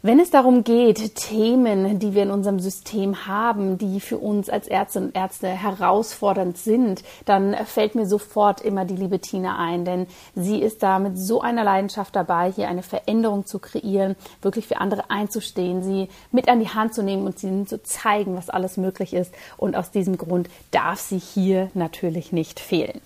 Wenn 0.05 0.19
es 0.19 0.31
darum 0.31 0.65
geht, 0.65 1.15
Themen, 1.15 1.97
die 1.97 2.13
wir 2.13 2.23
in 2.23 2.31
unserem 2.31 2.59
System 2.59 3.25
haben, 3.25 3.77
die 3.77 4.01
für 4.01 4.17
uns 4.17 4.49
als 4.49 4.67
Ärztinnen 4.67 5.07
und 5.07 5.15
Ärzte 5.15 5.47
herausfordernd 5.47 6.57
sind, 6.57 7.05
dann 7.23 7.55
fällt 7.65 7.95
mir 7.95 8.05
sofort 8.05 8.59
immer 8.59 8.83
die 8.83 8.97
liebe 8.97 9.19
Tina 9.19 9.57
ein, 9.57 9.85
denn 9.85 10.07
sie 10.35 10.61
ist 10.61 10.83
da 10.83 10.99
mit 10.99 11.17
so 11.17 11.39
einer 11.39 11.63
Leidenschaft 11.63 12.17
dabei, 12.17 12.51
hier 12.51 12.67
eine 12.67 12.83
Veränderung 12.83 13.45
zu 13.45 13.59
kreieren, 13.59 14.17
wirklich 14.41 14.67
für 14.67 14.81
andere 14.81 15.09
einzustehen, 15.09 15.83
sie 15.83 16.09
mit 16.33 16.49
an 16.49 16.59
die 16.59 16.67
Hand 16.67 16.93
zu 16.93 17.01
nehmen 17.01 17.25
und 17.25 17.41
ihnen 17.41 17.65
zu 17.65 17.81
zeigen, 17.81 18.35
was 18.35 18.49
alles 18.49 18.75
möglich 18.75 19.13
ist. 19.13 19.33
Und 19.55 19.77
aus 19.77 19.89
diesem 19.89 20.17
Grund 20.17 20.49
darf 20.71 20.99
sie 20.99 21.17
hier 21.17 21.71
natürlich 21.75 22.33
nicht 22.33 22.59
fehlen. 22.59 22.99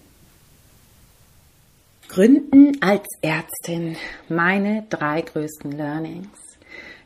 Gründen 2.09 2.81
als 2.81 3.05
Ärztin. 3.21 3.97
Meine 4.29 4.87
drei 4.89 5.21
größten 5.21 5.73
Learnings. 5.73 6.46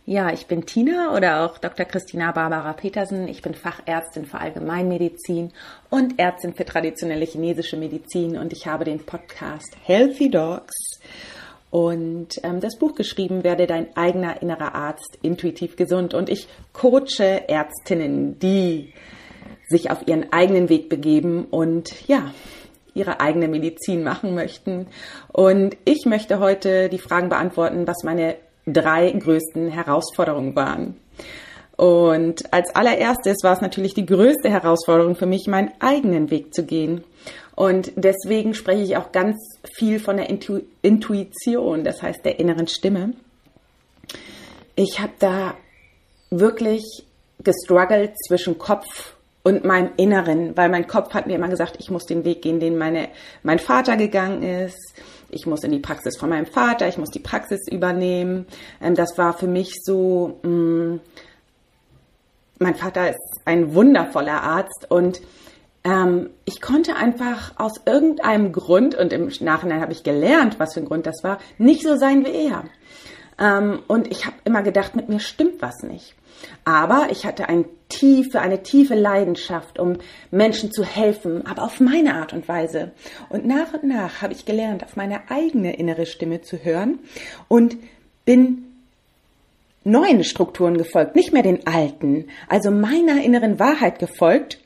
Ja, 0.07 0.33
ich 0.33 0.47
bin 0.47 0.65
Tina 0.65 1.15
oder 1.15 1.45
auch 1.45 1.59
Dr. 1.59 1.85
Christina 1.85 2.31
Barbara 2.31 2.73
Petersen. 2.73 3.27
Ich 3.27 3.43
bin 3.43 3.53
Fachärztin 3.53 4.25
für 4.25 4.39
Allgemeinmedizin 4.39 5.51
und 5.91 6.17
Ärztin 6.17 6.55
für 6.55 6.65
traditionelle 6.65 7.25
chinesische 7.25 7.77
Medizin 7.77 8.35
und 8.35 8.51
ich 8.51 8.65
habe 8.65 8.83
den 8.83 9.05
Podcast 9.05 9.77
Healthy 9.83 10.31
Dogs. 10.31 10.99
und 11.69 12.29
ähm, 12.41 12.59
das 12.61 12.79
Buch 12.79 12.95
geschrieben, 12.95 13.43
werde 13.43 13.67
dein 13.67 13.95
eigener 13.95 14.41
innerer 14.41 14.73
Arzt, 14.73 15.19
intuitiv 15.21 15.75
gesund. 15.75 16.15
Und 16.15 16.29
ich 16.29 16.47
coache 16.73 17.47
Ärztinnen, 17.47 18.39
die 18.39 18.93
sich 19.69 19.91
auf 19.91 20.07
ihren 20.07 20.33
eigenen 20.33 20.67
Weg 20.69 20.89
begeben 20.89 21.45
und 21.45 22.07
ja, 22.07 22.33
ihre 22.95 23.19
eigene 23.19 23.47
Medizin 23.47 24.03
machen 24.03 24.33
möchten. 24.33 24.87
Und 25.31 25.77
ich 25.85 26.07
möchte 26.07 26.39
heute 26.39 26.89
die 26.89 26.97
Fragen 26.97 27.29
beantworten, 27.29 27.85
was 27.85 28.03
meine 28.03 28.35
drei 28.65 29.11
größten 29.11 29.69
Herausforderungen 29.69 30.55
waren. 30.55 30.95
Und 31.77 32.53
als 32.53 32.75
allererstes 32.75 33.37
war 33.43 33.53
es 33.53 33.61
natürlich 33.61 33.93
die 33.93 34.05
größte 34.05 34.49
Herausforderung 34.49 35.15
für 35.15 35.25
mich, 35.25 35.47
meinen 35.47 35.71
eigenen 35.79 36.29
Weg 36.29 36.53
zu 36.53 36.63
gehen. 36.63 37.03
Und 37.55 37.91
deswegen 37.95 38.53
spreche 38.53 38.83
ich 38.83 38.97
auch 38.97 39.11
ganz 39.11 39.37
viel 39.75 39.99
von 39.99 40.17
der 40.17 40.29
Intu 40.29 40.61
Intuition, 40.81 41.83
das 41.83 42.01
heißt 42.01 42.23
der 42.23 42.39
inneren 42.39 42.67
Stimme. 42.67 43.13
Ich 44.75 44.99
habe 44.99 45.13
da 45.19 45.55
wirklich 46.29 46.83
gestruggelt 47.43 48.13
zwischen 48.27 48.57
Kopf 48.57 49.15
und 49.43 49.65
meinem 49.65 49.91
Inneren, 49.97 50.55
weil 50.55 50.69
mein 50.69 50.87
Kopf 50.87 51.13
hat 51.13 51.27
mir 51.27 51.35
immer 51.35 51.49
gesagt, 51.49 51.77
ich 51.79 51.89
muss 51.89 52.05
den 52.05 52.23
Weg 52.25 52.41
gehen, 52.41 52.59
den 52.59 52.77
meine, 52.77 53.09
mein 53.43 53.59
Vater 53.59 53.97
gegangen 53.97 54.43
ist. 54.43 54.93
Ich 55.31 55.45
muss 55.45 55.63
in 55.63 55.71
die 55.71 55.79
Praxis 55.79 56.17
von 56.17 56.29
meinem 56.29 56.45
Vater, 56.45 56.87
ich 56.87 56.97
muss 56.97 57.09
die 57.09 57.19
Praxis 57.19 57.67
übernehmen. 57.69 58.45
Ähm, 58.81 58.95
das 58.95 59.17
war 59.17 59.33
für 59.33 59.47
mich 59.47 59.75
so, 59.83 60.39
mh, 60.43 60.49
mm, 60.49 60.99
mein 62.59 62.75
Vater 62.75 63.09
ist 63.09 63.41
ein 63.45 63.73
wundervoller 63.73 64.43
Arzt 64.43 64.85
und 64.89 65.19
ähm, 65.83 66.29
ich 66.45 66.61
konnte 66.61 66.95
einfach 66.95 67.53
aus 67.57 67.81
irgendeinem 67.85 68.51
Grund, 68.51 68.93
und 68.93 69.13
im 69.13 69.31
Nachhinein 69.39 69.81
habe 69.81 69.93
ich 69.93 70.03
gelernt, 70.03 70.59
was 70.59 70.75
für 70.75 70.81
ein 70.81 70.85
Grund 70.85 71.07
das 71.07 71.23
war, 71.23 71.39
nicht 71.57 71.81
so 71.81 71.97
sein 71.97 72.23
wie 72.23 72.49
er. 72.49 72.65
Ähm, 73.39 73.79
und 73.87 74.11
ich 74.11 74.27
habe 74.27 74.35
immer 74.43 74.61
gedacht, 74.61 74.95
mit 74.95 75.09
mir 75.09 75.19
stimmt 75.19 75.61
was 75.61 75.81
nicht. 75.81 76.13
Aber 76.65 77.07
ich 77.09 77.25
hatte 77.25 77.49
eine 77.49 77.65
tiefe, 77.91 78.39
eine 78.39 78.63
tiefe 78.63 78.95
Leidenschaft, 78.95 79.77
um 79.77 79.97
Menschen 80.31 80.71
zu 80.71 80.83
helfen, 80.83 81.45
aber 81.45 81.63
auf 81.63 81.79
meine 81.79 82.15
Art 82.15 82.33
und 82.33 82.47
Weise. 82.47 82.91
Und 83.29 83.45
nach 83.45 83.73
und 83.73 83.83
nach 83.83 84.21
habe 84.21 84.33
ich 84.33 84.45
gelernt, 84.45 84.83
auf 84.83 84.95
meine 84.95 85.29
eigene 85.29 85.75
innere 85.75 86.05
Stimme 86.05 86.41
zu 86.41 86.63
hören 86.63 86.99
und 87.47 87.77
bin 88.25 88.65
neuen 89.83 90.23
Strukturen 90.23 90.77
gefolgt, 90.77 91.15
nicht 91.15 91.33
mehr 91.33 91.43
den 91.43 91.67
alten, 91.67 92.27
also 92.47 92.71
meiner 92.71 93.23
inneren 93.23 93.59
Wahrheit 93.59 93.99
gefolgt 93.99 94.59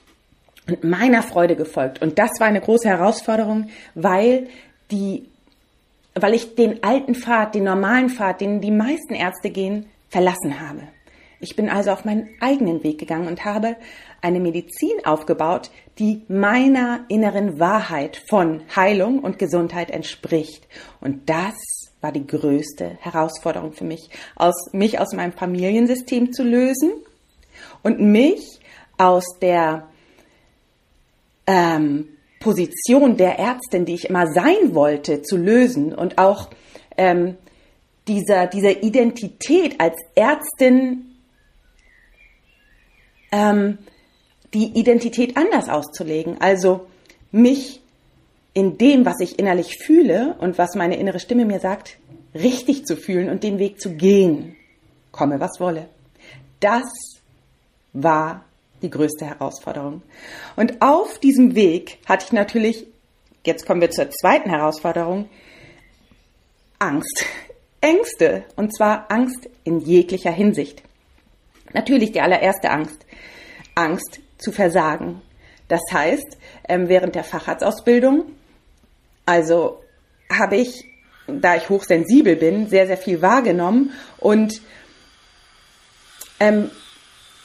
und 0.67 0.83
meiner 0.83 1.23
Freude 1.23 1.55
gefolgt. 1.55 2.01
Und 2.01 2.19
das 2.19 2.31
war 2.39 2.47
eine 2.47 2.61
große 2.61 2.87
Herausforderung, 2.87 3.69
weil 3.93 4.47
die, 4.91 5.25
weil 6.13 6.33
ich 6.33 6.55
den 6.55 6.83
alten 6.83 7.15
Pfad, 7.15 7.55
den 7.55 7.63
normalen 7.63 8.09
Pfad, 8.09 8.41
den 8.41 8.61
die 8.61 8.71
meisten 8.71 9.13
Ärzte 9.13 9.49
gehen, 9.49 9.87
verlassen 10.09 10.59
habe. 10.59 10.81
Ich 11.39 11.55
bin 11.55 11.69
also 11.69 11.91
auf 11.91 12.05
meinen 12.05 12.29
eigenen 12.39 12.83
Weg 12.83 12.99
gegangen 12.99 13.27
und 13.27 13.45
habe 13.45 13.75
eine 14.21 14.39
Medizin 14.39 15.05
aufgebaut, 15.05 15.69
die 15.99 16.23
meiner 16.27 17.05
inneren 17.09 17.59
Wahrheit 17.59 18.21
von 18.29 18.61
Heilung 18.75 19.19
und 19.19 19.37
Gesundheit 19.39 19.91
entspricht. 19.91 20.67
Und 21.01 21.29
das 21.29 21.55
war 22.01 22.11
die 22.11 22.25
größte 22.25 22.97
Herausforderung 23.01 23.73
für 23.73 23.83
mich, 23.83 24.09
aus, 24.35 24.55
mich 24.73 24.99
aus 24.99 25.13
meinem 25.13 25.33
Familiensystem 25.33 26.33
zu 26.33 26.43
lösen 26.43 26.91
und 27.83 27.99
mich 27.99 28.59
aus 28.97 29.25
der 29.41 29.87
ähm, 31.47 32.07
Position 32.39 33.17
der 33.17 33.39
Ärztin, 33.39 33.85
die 33.85 33.95
ich 33.95 34.09
immer 34.09 34.27
sein 34.27 34.73
wollte, 34.73 35.21
zu 35.21 35.37
lösen 35.37 35.93
und 35.93 36.17
auch 36.17 36.49
ähm, 36.97 37.37
dieser, 38.07 38.47
dieser 38.47 38.83
Identität 38.83 39.79
als 39.79 39.95
Ärztin 40.15 41.14
ähm, 43.35 43.77
die 44.53 44.79
Identität 44.79 45.35
anders 45.35 45.67
auszulegen. 45.67 46.37
Also 46.39 46.87
mich 47.31 47.81
in 48.53 48.77
dem, 48.77 49.05
was 49.05 49.19
ich 49.19 49.37
innerlich 49.37 49.77
fühle 49.77 50.35
und 50.39 50.57
was 50.57 50.75
meine 50.75 50.95
innere 50.95 51.19
Stimme 51.19 51.45
mir 51.45 51.59
sagt, 51.59 51.97
richtig 52.33 52.85
zu 52.85 52.95
fühlen 52.95 53.29
und 53.29 53.43
den 53.43 53.59
Weg 53.59 53.81
zu 53.81 53.95
gehen, 53.95 54.55
komme 55.11 55.41
was 55.41 55.59
wolle. 55.59 55.89
Das 56.61 56.85
war 57.91 58.45
die 58.81 58.89
größte 58.89 59.25
Herausforderung. 59.25 60.01
Und 60.55 60.81
auf 60.81 61.19
diesem 61.19 61.55
Weg 61.55 61.97
hatte 62.05 62.25
ich 62.27 62.31
natürlich, 62.31 62.87
jetzt 63.45 63.65
kommen 63.65 63.81
wir 63.81 63.91
zur 63.91 64.09
zweiten 64.09 64.49
Herausforderung, 64.49 65.27
Angst, 66.79 67.25
Ängste, 67.81 68.45
und 68.55 68.75
zwar 68.75 69.11
Angst 69.11 69.49
in 69.65 69.79
jeglicher 69.79 70.31
Hinsicht. 70.31 70.81
Natürlich 71.75 72.11
die 72.11 72.21
allererste 72.21 72.71
Angst, 72.71 73.05
Angst 73.75 74.19
zu 74.39 74.51
versagen. 74.51 75.21
Das 75.67 75.81
heißt, 75.91 76.37
ähm, 76.67 76.89
während 76.89 77.13
der 77.13 77.23
Facharztausbildung 77.23 78.25
also 79.25 79.83
habe 80.31 80.57
ich, 80.57 80.85
da 81.27 81.55
ich 81.55 81.69
hochsensibel 81.69 82.35
bin, 82.35 82.67
sehr, 82.69 82.87
sehr 82.87 82.97
viel 82.97 83.21
wahrgenommen 83.21 83.91
und 84.17 84.61
ähm, 86.39 86.69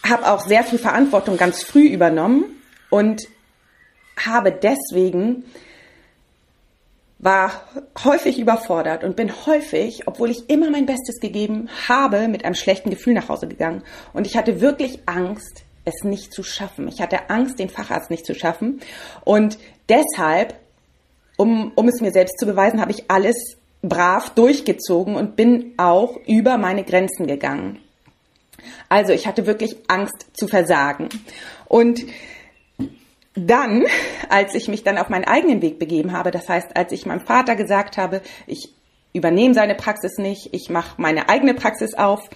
habe 0.06 0.30
auch 0.30 0.46
sehr 0.46 0.64
viel 0.64 0.78
Verantwortung 0.78 1.36
ganz 1.36 1.62
früh 1.62 1.86
übernommen 1.86 2.44
und 2.90 3.22
habe 4.18 4.52
deswegen 4.52 5.44
war 7.22 7.64
häufig 8.04 8.38
überfordert 8.38 9.04
und 9.04 9.14
bin 9.14 9.30
häufig, 9.46 10.06
obwohl 10.06 10.30
ich 10.30 10.48
immer 10.48 10.70
mein 10.70 10.86
Bestes 10.86 11.20
gegeben 11.20 11.68
habe, 11.88 12.28
mit 12.28 12.44
einem 12.44 12.54
schlechten 12.54 12.90
Gefühl 12.90 13.14
nach 13.14 13.28
Hause 13.28 13.46
gegangen. 13.46 13.82
Und 14.12 14.26
ich 14.26 14.36
hatte 14.36 14.60
wirklich 14.60 15.00
Angst, 15.06 15.64
es 15.84 16.02
nicht 16.02 16.32
zu 16.32 16.42
schaffen. 16.42 16.88
Ich 16.88 17.00
hatte 17.00 17.30
Angst, 17.30 17.58
den 17.58 17.68
Facharzt 17.68 18.10
nicht 18.10 18.26
zu 18.26 18.34
schaffen. 18.34 18.80
Und 19.24 19.58
deshalb 19.88 20.54
um, 21.40 21.72
um 21.74 21.88
es 21.88 22.02
mir 22.02 22.12
selbst 22.12 22.38
zu 22.38 22.44
beweisen, 22.44 22.82
habe 22.82 22.92
ich 22.92 23.10
alles 23.10 23.56
brav 23.80 24.28
durchgezogen 24.34 25.16
und 25.16 25.36
bin 25.36 25.72
auch 25.78 26.18
über 26.26 26.58
meine 26.58 26.84
Grenzen 26.84 27.26
gegangen. 27.26 27.78
Also 28.90 29.14
ich 29.14 29.26
hatte 29.26 29.46
wirklich 29.46 29.74
Angst 29.88 30.26
zu 30.34 30.48
versagen. 30.48 31.08
Und 31.66 32.04
dann, 33.46 33.84
als 34.28 34.54
ich 34.54 34.68
mich 34.68 34.82
dann 34.82 34.98
auf 34.98 35.08
meinen 35.08 35.24
eigenen 35.24 35.62
Weg 35.62 35.78
begeben 35.78 36.12
habe, 36.12 36.30
das 36.30 36.48
heißt, 36.48 36.76
als 36.76 36.92
ich 36.92 37.06
meinem 37.06 37.20
Vater 37.20 37.56
gesagt 37.56 37.96
habe, 37.96 38.22
ich 38.46 38.74
übernehme 39.12 39.54
seine 39.54 39.74
Praxis 39.74 40.18
nicht, 40.18 40.50
ich 40.52 40.70
mache 40.70 41.00
meine 41.00 41.28
eigene 41.28 41.54
Praxis 41.54 41.94
auf, 41.94 42.28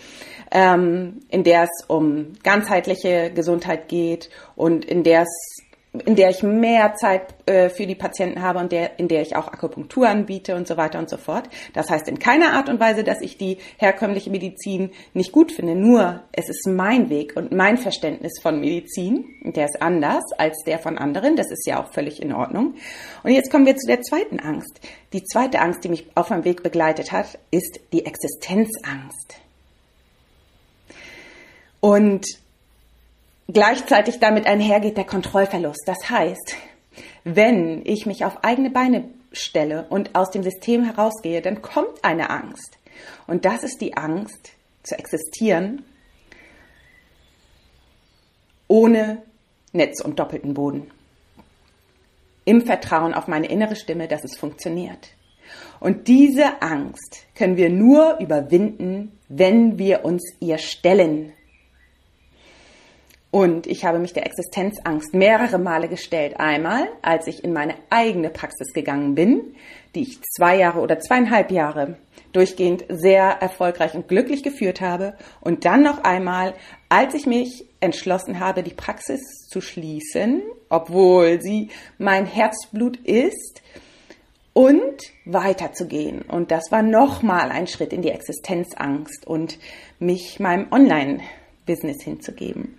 ähm, 0.50 1.20
in 1.28 1.44
der 1.44 1.64
es 1.64 1.84
um 1.86 2.32
ganzheitliche 2.42 3.30
Gesundheit 3.34 3.88
geht 3.88 4.30
und 4.56 4.84
in 4.84 5.02
der 5.02 5.22
es 5.22 5.63
in 6.04 6.16
der 6.16 6.30
ich 6.30 6.42
mehr 6.42 6.94
Zeit 6.94 7.34
äh, 7.46 7.68
für 7.68 7.86
die 7.86 7.94
Patienten 7.94 8.42
habe 8.42 8.58
und 8.58 8.72
der, 8.72 8.98
in 8.98 9.06
der 9.06 9.22
ich 9.22 9.36
auch 9.36 9.46
Akupunktur 9.46 10.08
anbiete 10.08 10.56
und 10.56 10.66
so 10.66 10.76
weiter 10.76 10.98
und 10.98 11.08
so 11.08 11.16
fort. 11.16 11.48
Das 11.72 11.88
heißt 11.88 12.08
in 12.08 12.18
keiner 12.18 12.54
Art 12.54 12.68
und 12.68 12.80
Weise, 12.80 13.04
dass 13.04 13.20
ich 13.20 13.38
die 13.38 13.58
herkömmliche 13.76 14.30
Medizin 14.30 14.90
nicht 15.12 15.30
gut 15.30 15.52
finde. 15.52 15.76
Nur 15.76 16.22
es 16.32 16.48
ist 16.48 16.66
mein 16.66 17.10
Weg 17.10 17.36
und 17.36 17.52
mein 17.52 17.78
Verständnis 17.78 18.32
von 18.42 18.60
Medizin. 18.60 19.24
Der 19.44 19.66
ist 19.66 19.80
anders 19.80 20.24
als 20.36 20.62
der 20.66 20.80
von 20.80 20.98
anderen. 20.98 21.36
Das 21.36 21.50
ist 21.50 21.66
ja 21.66 21.82
auch 21.82 21.92
völlig 21.92 22.20
in 22.20 22.32
Ordnung. 22.32 22.74
Und 23.22 23.30
jetzt 23.30 23.50
kommen 23.52 23.66
wir 23.66 23.76
zu 23.76 23.86
der 23.86 24.02
zweiten 24.02 24.40
Angst. 24.40 24.80
Die 25.12 25.22
zweite 25.22 25.60
Angst, 25.60 25.84
die 25.84 25.88
mich 25.88 26.06
auf 26.16 26.30
meinem 26.30 26.44
Weg 26.44 26.64
begleitet 26.64 27.12
hat, 27.12 27.38
ist 27.52 27.78
die 27.92 28.04
Existenzangst. 28.04 29.36
Und 31.78 32.26
gleichzeitig 33.48 34.20
damit 34.20 34.46
einhergeht 34.46 34.96
der 34.96 35.04
Kontrollverlust. 35.04 35.82
Das 35.86 36.10
heißt, 36.10 36.56
wenn 37.24 37.82
ich 37.84 38.06
mich 38.06 38.24
auf 38.24 38.44
eigene 38.44 38.70
Beine 38.70 39.08
stelle 39.32 39.86
und 39.88 40.14
aus 40.14 40.30
dem 40.30 40.42
System 40.42 40.84
herausgehe, 40.84 41.42
dann 41.42 41.62
kommt 41.62 42.04
eine 42.04 42.30
Angst. 42.30 42.78
Und 43.26 43.44
das 43.44 43.64
ist 43.64 43.80
die 43.80 43.96
Angst 43.96 44.52
zu 44.82 44.96
existieren 44.96 45.84
ohne 48.68 49.22
Netz 49.72 50.00
und 50.00 50.18
doppelten 50.18 50.54
Boden. 50.54 50.90
Im 52.44 52.62
Vertrauen 52.62 53.14
auf 53.14 53.28
meine 53.28 53.48
innere 53.48 53.76
Stimme, 53.76 54.08
dass 54.08 54.24
es 54.24 54.36
funktioniert. 54.36 55.10
Und 55.80 56.08
diese 56.08 56.62
Angst 56.62 57.26
können 57.34 57.56
wir 57.56 57.70
nur 57.70 58.18
überwinden, 58.18 59.18
wenn 59.28 59.78
wir 59.78 60.04
uns 60.04 60.22
ihr 60.40 60.58
stellen, 60.58 61.32
und 63.34 63.66
ich 63.66 63.84
habe 63.84 63.98
mich 63.98 64.12
der 64.12 64.26
Existenzangst 64.26 65.12
mehrere 65.12 65.58
Male 65.58 65.88
gestellt. 65.88 66.38
Einmal, 66.38 66.86
als 67.02 67.26
ich 67.26 67.42
in 67.42 67.52
meine 67.52 67.74
eigene 67.90 68.30
Praxis 68.30 68.72
gegangen 68.72 69.16
bin, 69.16 69.56
die 69.96 70.02
ich 70.02 70.22
zwei 70.22 70.56
Jahre 70.56 70.78
oder 70.78 71.00
zweieinhalb 71.00 71.50
Jahre 71.50 71.96
durchgehend 72.32 72.84
sehr 72.88 73.24
erfolgreich 73.24 73.96
und 73.96 74.06
glücklich 74.06 74.44
geführt 74.44 74.80
habe. 74.80 75.14
Und 75.40 75.64
dann 75.64 75.82
noch 75.82 76.04
einmal, 76.04 76.54
als 76.88 77.14
ich 77.14 77.26
mich 77.26 77.66
entschlossen 77.80 78.38
habe, 78.38 78.62
die 78.62 78.72
Praxis 78.72 79.48
zu 79.50 79.60
schließen, 79.60 80.40
obwohl 80.68 81.42
sie 81.42 81.70
mein 81.98 82.26
Herzblut 82.26 82.98
ist 82.98 83.62
und 84.52 85.10
weiterzugehen. 85.24 86.22
Und 86.22 86.52
das 86.52 86.70
war 86.70 86.82
nochmal 86.82 87.50
ein 87.50 87.66
Schritt 87.66 87.92
in 87.92 88.02
die 88.02 88.10
Existenzangst 88.10 89.26
und 89.26 89.58
mich 89.98 90.38
meinem 90.38 90.70
Online-Business 90.70 92.00
hinzugeben. 92.04 92.78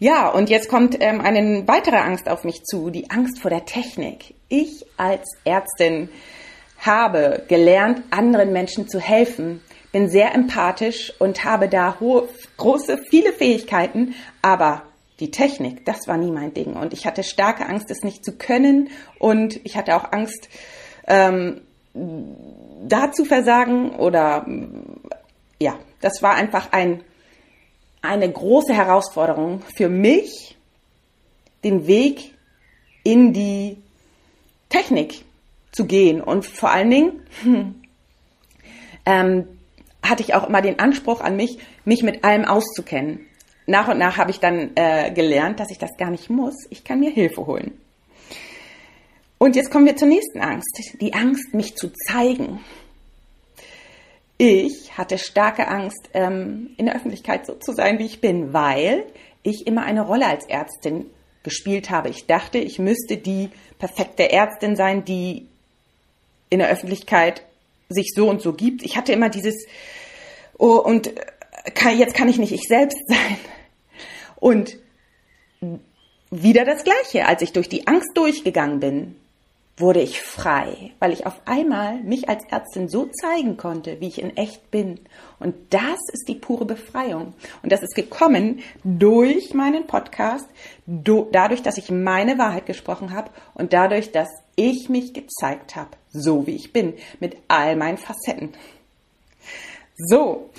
Ja, 0.00 0.28
und 0.28 0.48
jetzt 0.48 0.68
kommt 0.68 0.96
ähm, 1.00 1.20
eine 1.20 1.66
weitere 1.66 1.96
Angst 1.96 2.28
auf 2.28 2.44
mich 2.44 2.62
zu, 2.62 2.90
die 2.90 3.10
Angst 3.10 3.40
vor 3.40 3.50
der 3.50 3.64
Technik. 3.64 4.34
Ich 4.48 4.86
als 4.96 5.24
Ärztin 5.44 6.08
habe 6.78 7.42
gelernt, 7.48 8.02
anderen 8.10 8.52
Menschen 8.52 8.88
zu 8.88 9.00
helfen, 9.00 9.60
bin 9.90 10.08
sehr 10.08 10.34
empathisch 10.34 11.12
und 11.18 11.44
habe 11.44 11.68
da 11.68 11.98
hohe, 11.98 12.28
große, 12.56 12.98
viele 13.10 13.32
Fähigkeiten, 13.32 14.14
aber 14.40 14.82
die 15.20 15.30
Technik, 15.30 15.84
das 15.84 16.06
war 16.06 16.16
nie 16.16 16.30
mein 16.30 16.54
Ding. 16.54 16.74
Und 16.74 16.92
ich 16.92 17.06
hatte 17.06 17.24
starke 17.24 17.66
Angst, 17.66 17.90
es 17.90 18.04
nicht 18.04 18.24
zu 18.24 18.36
können. 18.36 18.90
Und 19.18 19.60
ich 19.64 19.76
hatte 19.76 19.96
auch 19.96 20.12
Angst, 20.12 20.48
ähm, 21.06 21.62
da 21.94 23.10
zu 23.10 23.24
versagen. 23.24 23.96
Oder 23.96 24.46
ja, 25.58 25.74
das 26.00 26.22
war 26.22 26.34
einfach 26.34 26.70
ein, 26.70 27.02
eine 28.08 28.30
große 28.30 28.74
Herausforderung 28.74 29.62
für 29.76 29.88
mich, 29.88 30.56
den 31.64 31.86
Weg 31.86 32.34
in 33.04 33.32
die 33.32 33.78
Technik 34.68 35.24
zu 35.72 35.86
gehen. 35.86 36.20
Und 36.20 36.44
vor 36.46 36.70
allen 36.70 36.90
Dingen 36.90 37.22
hm, 37.42 37.74
ähm, 39.06 39.46
hatte 40.02 40.22
ich 40.22 40.34
auch 40.34 40.48
immer 40.48 40.62
den 40.62 40.78
Anspruch 40.78 41.20
an 41.20 41.36
mich, 41.36 41.58
mich 41.84 42.02
mit 42.02 42.24
allem 42.24 42.44
auszukennen 42.44 43.28
nach 43.68 43.88
und 43.88 43.98
nach 43.98 44.16
habe 44.16 44.30
ich 44.30 44.40
dann 44.40 44.70
äh, 44.74 45.12
gelernt, 45.12 45.60
dass 45.60 45.70
ich 45.70 45.78
das 45.78 45.96
gar 45.98 46.10
nicht 46.10 46.30
muss. 46.30 46.54
Ich 46.70 46.84
kann 46.84 47.00
mir 47.00 47.10
Hilfe 47.10 47.46
holen. 47.46 47.78
Und 49.36 49.54
jetzt 49.56 49.70
kommen 49.70 49.84
wir 49.84 49.94
zur 49.94 50.08
nächsten 50.08 50.40
Angst. 50.40 50.80
Die 51.00 51.12
Angst, 51.12 51.52
mich 51.52 51.76
zu 51.76 51.92
zeigen. 52.06 52.60
Ich 54.38 54.96
hatte 54.96 55.18
starke 55.18 55.66
Angst, 55.66 56.10
ähm, 56.14 56.70
in 56.76 56.86
der 56.86 56.94
Öffentlichkeit 56.94 57.44
so 57.44 57.54
zu 57.54 57.72
sein, 57.72 57.98
wie 57.98 58.06
ich 58.06 58.20
bin, 58.20 58.52
weil 58.52 59.04
ich 59.42 59.66
immer 59.66 59.82
eine 59.82 60.02
Rolle 60.02 60.26
als 60.26 60.46
Ärztin 60.46 61.06
gespielt 61.42 61.90
habe. 61.90 62.08
Ich 62.08 62.26
dachte, 62.26 62.58
ich 62.58 62.78
müsste 62.78 63.16
die 63.16 63.50
perfekte 63.78 64.30
Ärztin 64.30 64.76
sein, 64.76 65.04
die 65.04 65.48
in 66.50 66.60
der 66.60 66.68
Öffentlichkeit 66.68 67.42
sich 67.88 68.12
so 68.14 68.28
und 68.28 68.40
so 68.40 68.52
gibt. 68.52 68.82
Ich 68.82 68.96
hatte 68.96 69.12
immer 69.12 69.28
dieses, 69.28 69.66
oh, 70.56 70.76
und 70.76 71.12
kann, 71.74 71.98
jetzt 71.98 72.14
kann 72.14 72.28
ich 72.28 72.38
nicht 72.38 72.52
ich 72.52 72.68
selbst 72.68 72.98
sein. 73.08 73.36
Und 74.36 74.78
wieder 76.30 76.64
das 76.64 76.84
Gleiche, 76.84 77.26
als 77.26 77.42
ich 77.42 77.52
durch 77.52 77.68
die 77.68 77.86
Angst 77.86 78.10
durchgegangen 78.14 78.78
bin, 78.78 79.16
wurde 79.80 80.00
ich 80.00 80.20
frei, 80.20 80.92
weil 80.98 81.12
ich 81.12 81.26
auf 81.26 81.40
einmal 81.44 82.00
mich 82.02 82.28
als 82.28 82.44
Ärztin 82.50 82.88
so 82.88 83.06
zeigen 83.06 83.56
konnte, 83.56 84.00
wie 84.00 84.08
ich 84.08 84.20
in 84.20 84.36
echt 84.36 84.70
bin. 84.70 85.00
Und 85.38 85.54
das 85.70 85.98
ist 86.12 86.28
die 86.28 86.34
pure 86.34 86.64
Befreiung. 86.64 87.34
Und 87.62 87.72
das 87.72 87.82
ist 87.82 87.94
gekommen 87.94 88.60
durch 88.84 89.54
meinen 89.54 89.86
Podcast, 89.86 90.46
dadurch, 90.86 91.62
dass 91.62 91.78
ich 91.78 91.90
meine 91.90 92.38
Wahrheit 92.38 92.66
gesprochen 92.66 93.12
habe 93.12 93.30
und 93.54 93.72
dadurch, 93.72 94.12
dass 94.12 94.28
ich 94.56 94.88
mich 94.88 95.12
gezeigt 95.14 95.76
habe, 95.76 95.90
so 96.10 96.46
wie 96.46 96.56
ich 96.56 96.72
bin, 96.72 96.94
mit 97.20 97.36
all 97.48 97.76
meinen 97.76 97.98
Facetten. 97.98 98.54
So, 99.96 100.50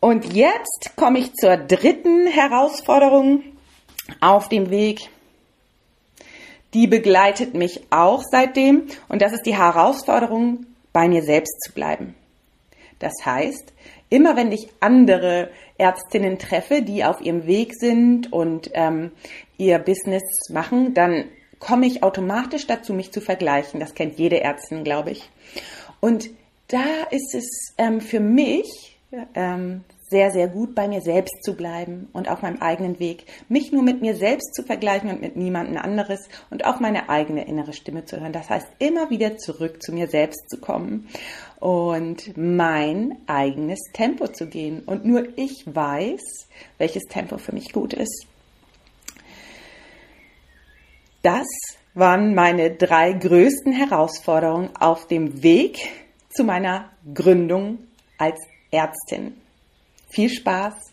und 0.00 0.32
jetzt 0.34 0.92
komme 0.96 1.18
ich 1.18 1.34
zur 1.34 1.56
dritten 1.56 2.26
Herausforderung 2.26 3.42
auf 4.20 4.48
dem 4.48 4.70
Weg. 4.70 5.08
Die 6.76 6.86
begleitet 6.86 7.54
mich 7.54 7.80
auch 7.88 8.22
seitdem 8.30 8.82
und 9.08 9.22
das 9.22 9.32
ist 9.32 9.46
die 9.46 9.56
Herausforderung, 9.56 10.66
bei 10.92 11.08
mir 11.08 11.22
selbst 11.22 11.58
zu 11.62 11.72
bleiben. 11.72 12.14
Das 12.98 13.14
heißt, 13.24 13.72
immer 14.10 14.36
wenn 14.36 14.52
ich 14.52 14.68
andere 14.80 15.48
Ärztinnen 15.78 16.38
treffe, 16.38 16.82
die 16.82 17.02
auf 17.02 17.22
ihrem 17.22 17.46
Weg 17.46 17.72
sind 17.74 18.30
und 18.30 18.70
ähm, 18.74 19.12
ihr 19.56 19.78
Business 19.78 20.22
machen, 20.50 20.92
dann 20.92 21.24
komme 21.60 21.86
ich 21.86 22.02
automatisch 22.02 22.66
dazu, 22.66 22.92
mich 22.92 23.10
zu 23.10 23.22
vergleichen. 23.22 23.80
Das 23.80 23.94
kennt 23.94 24.18
jede 24.18 24.42
Ärztin, 24.42 24.84
glaube 24.84 25.12
ich. 25.12 25.30
Und 26.00 26.28
da 26.68 26.84
ist 27.10 27.34
es 27.34 27.72
ähm, 27.78 28.02
für 28.02 28.20
mich 28.20 28.98
ähm, 29.34 29.82
sehr, 30.08 30.30
sehr 30.30 30.48
gut 30.48 30.74
bei 30.74 30.86
mir 30.86 31.00
selbst 31.00 31.42
zu 31.42 31.54
bleiben 31.54 32.08
und 32.12 32.28
auf 32.28 32.42
meinem 32.42 32.60
eigenen 32.62 33.00
Weg, 33.00 33.26
mich 33.48 33.72
nur 33.72 33.82
mit 33.82 34.00
mir 34.00 34.14
selbst 34.14 34.54
zu 34.54 34.62
vergleichen 34.62 35.10
und 35.10 35.20
mit 35.20 35.36
niemandem 35.36 35.78
anderes 35.78 36.28
und 36.50 36.64
auf 36.64 36.80
meine 36.80 37.08
eigene 37.08 37.46
innere 37.46 37.72
Stimme 37.72 38.04
zu 38.04 38.20
hören. 38.20 38.32
Das 38.32 38.48
heißt, 38.48 38.66
immer 38.78 39.10
wieder 39.10 39.36
zurück 39.36 39.82
zu 39.82 39.92
mir 39.92 40.08
selbst 40.08 40.48
zu 40.48 40.58
kommen 40.58 41.08
und 41.58 42.36
mein 42.36 43.18
eigenes 43.26 43.80
Tempo 43.92 44.28
zu 44.28 44.46
gehen. 44.46 44.82
Und 44.86 45.04
nur 45.04 45.26
ich 45.36 45.64
weiß, 45.66 46.48
welches 46.78 47.04
Tempo 47.04 47.38
für 47.38 47.52
mich 47.52 47.72
gut 47.72 47.92
ist. 47.92 48.26
Das 51.22 51.46
waren 51.94 52.34
meine 52.34 52.70
drei 52.70 53.12
größten 53.12 53.72
Herausforderungen 53.72 54.70
auf 54.78 55.08
dem 55.08 55.42
Weg 55.42 55.88
zu 56.28 56.44
meiner 56.44 56.90
Gründung 57.12 57.78
als 58.18 58.38
Ärztin. 58.70 59.34
Viel 60.08 60.30
Spaß! 60.30 60.92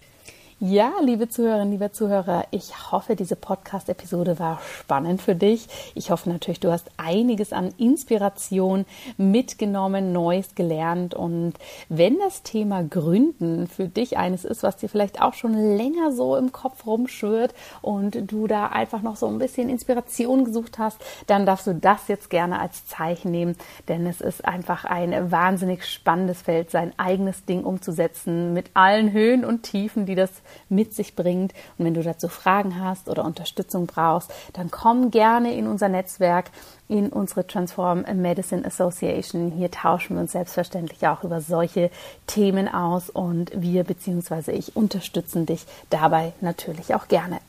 Ja, 0.59 0.93
liebe 1.01 1.27
Zuhörerinnen, 1.27 1.71
liebe 1.71 1.91
Zuhörer, 1.91 2.45
ich 2.51 2.91
hoffe, 2.91 3.15
diese 3.15 3.35
Podcast-Episode 3.35 4.37
war 4.37 4.61
spannend 4.61 5.19
für 5.19 5.33
dich. 5.33 5.67
Ich 5.95 6.11
hoffe 6.11 6.29
natürlich, 6.29 6.59
du 6.59 6.71
hast 6.71 6.91
einiges 6.97 7.53
an 7.53 7.73
Inspiration 7.77 8.85
mitgenommen, 9.17 10.13
Neues 10.13 10.53
gelernt. 10.53 11.15
Und 11.15 11.53
wenn 11.89 12.19
das 12.19 12.43
Thema 12.43 12.83
Gründen 12.83 13.67
für 13.67 13.87
dich 13.87 14.17
eines 14.17 14.45
ist, 14.45 14.61
was 14.61 14.77
dir 14.77 14.89
vielleicht 14.89 15.21
auch 15.21 15.33
schon 15.33 15.53
länger 15.53 16.11
so 16.11 16.37
im 16.37 16.51
Kopf 16.51 16.85
rumschwirrt 16.85 17.55
und 17.81 18.31
du 18.31 18.45
da 18.45 18.67
einfach 18.67 19.01
noch 19.01 19.15
so 19.15 19.27
ein 19.27 19.39
bisschen 19.39 19.69
Inspiration 19.69 20.45
gesucht 20.45 20.77
hast, 20.77 20.99
dann 21.25 21.47
darfst 21.47 21.65
du 21.65 21.73
das 21.73 22.07
jetzt 22.07 22.29
gerne 22.29 22.59
als 22.59 22.85
Zeichen 22.85 23.31
nehmen, 23.31 23.57
denn 23.87 24.05
es 24.05 24.21
ist 24.21 24.45
einfach 24.45 24.85
ein 24.85 25.31
wahnsinnig 25.31 25.83
spannendes 25.83 26.43
Feld, 26.43 26.69
sein 26.69 26.93
eigenes 26.97 27.43
Ding 27.45 27.63
umzusetzen 27.63 28.53
mit 28.53 28.67
allen 28.75 29.11
Höhen 29.11 29.43
und 29.43 29.63
Tiefen, 29.63 30.05
die 30.05 30.15
das 30.15 30.42
mit 30.69 30.93
sich 30.93 31.15
bringt. 31.15 31.53
Und 31.77 31.85
wenn 31.85 31.93
du 31.93 32.03
dazu 32.03 32.27
Fragen 32.27 32.79
hast 32.79 33.09
oder 33.09 33.25
Unterstützung 33.25 33.87
brauchst, 33.87 34.31
dann 34.53 34.71
komm 34.71 35.11
gerne 35.11 35.53
in 35.53 35.67
unser 35.67 35.89
Netzwerk, 35.89 36.51
in 36.87 37.09
unsere 37.09 37.47
Transform 37.47 38.05
Medicine 38.15 38.65
Association. 38.65 39.51
Hier 39.51 39.71
tauschen 39.71 40.15
wir 40.15 40.21
uns 40.21 40.33
selbstverständlich 40.33 41.07
auch 41.07 41.23
über 41.23 41.41
solche 41.41 41.89
Themen 42.27 42.67
aus 42.67 43.09
und 43.09 43.51
wir 43.55 43.83
bzw. 43.83 44.51
ich 44.51 44.75
unterstützen 44.75 45.45
dich 45.45 45.65
dabei 45.89 46.33
natürlich 46.41 46.93
auch 46.95 47.07
gerne. 47.07 47.39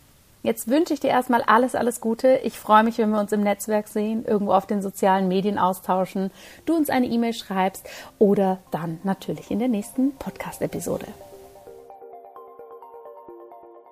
Jetzt 0.45 0.69
wünsche 0.69 0.93
ich 0.93 1.01
dir 1.01 1.09
erstmal 1.09 1.41
alles, 1.41 1.75
alles 1.75 2.03
Gute. 2.03 2.39
Ich 2.45 2.59
freue 2.59 2.85
mich, 2.85 2.99
wenn 2.99 3.09
wir 3.09 3.19
uns 3.19 3.33
im 3.33 3.43
Netzwerk 3.43 3.89
sehen, 3.89 4.27
irgendwo 4.27 4.53
auf 4.53 4.67
den 4.67 4.83
sozialen 4.83 5.27
Medien 5.27 5.59
austauschen, 5.59 6.31
du 6.67 6.77
uns 6.77 6.91
eine 6.91 7.07
E-Mail 7.07 7.33
schreibst 7.33 7.89
oder 8.19 8.59
dann 8.71 8.99
natürlich 9.05 9.51
in 9.51 9.59
der 9.59 9.69
nächsten 9.69 10.15
Podcast-Episode. 10.17 11.07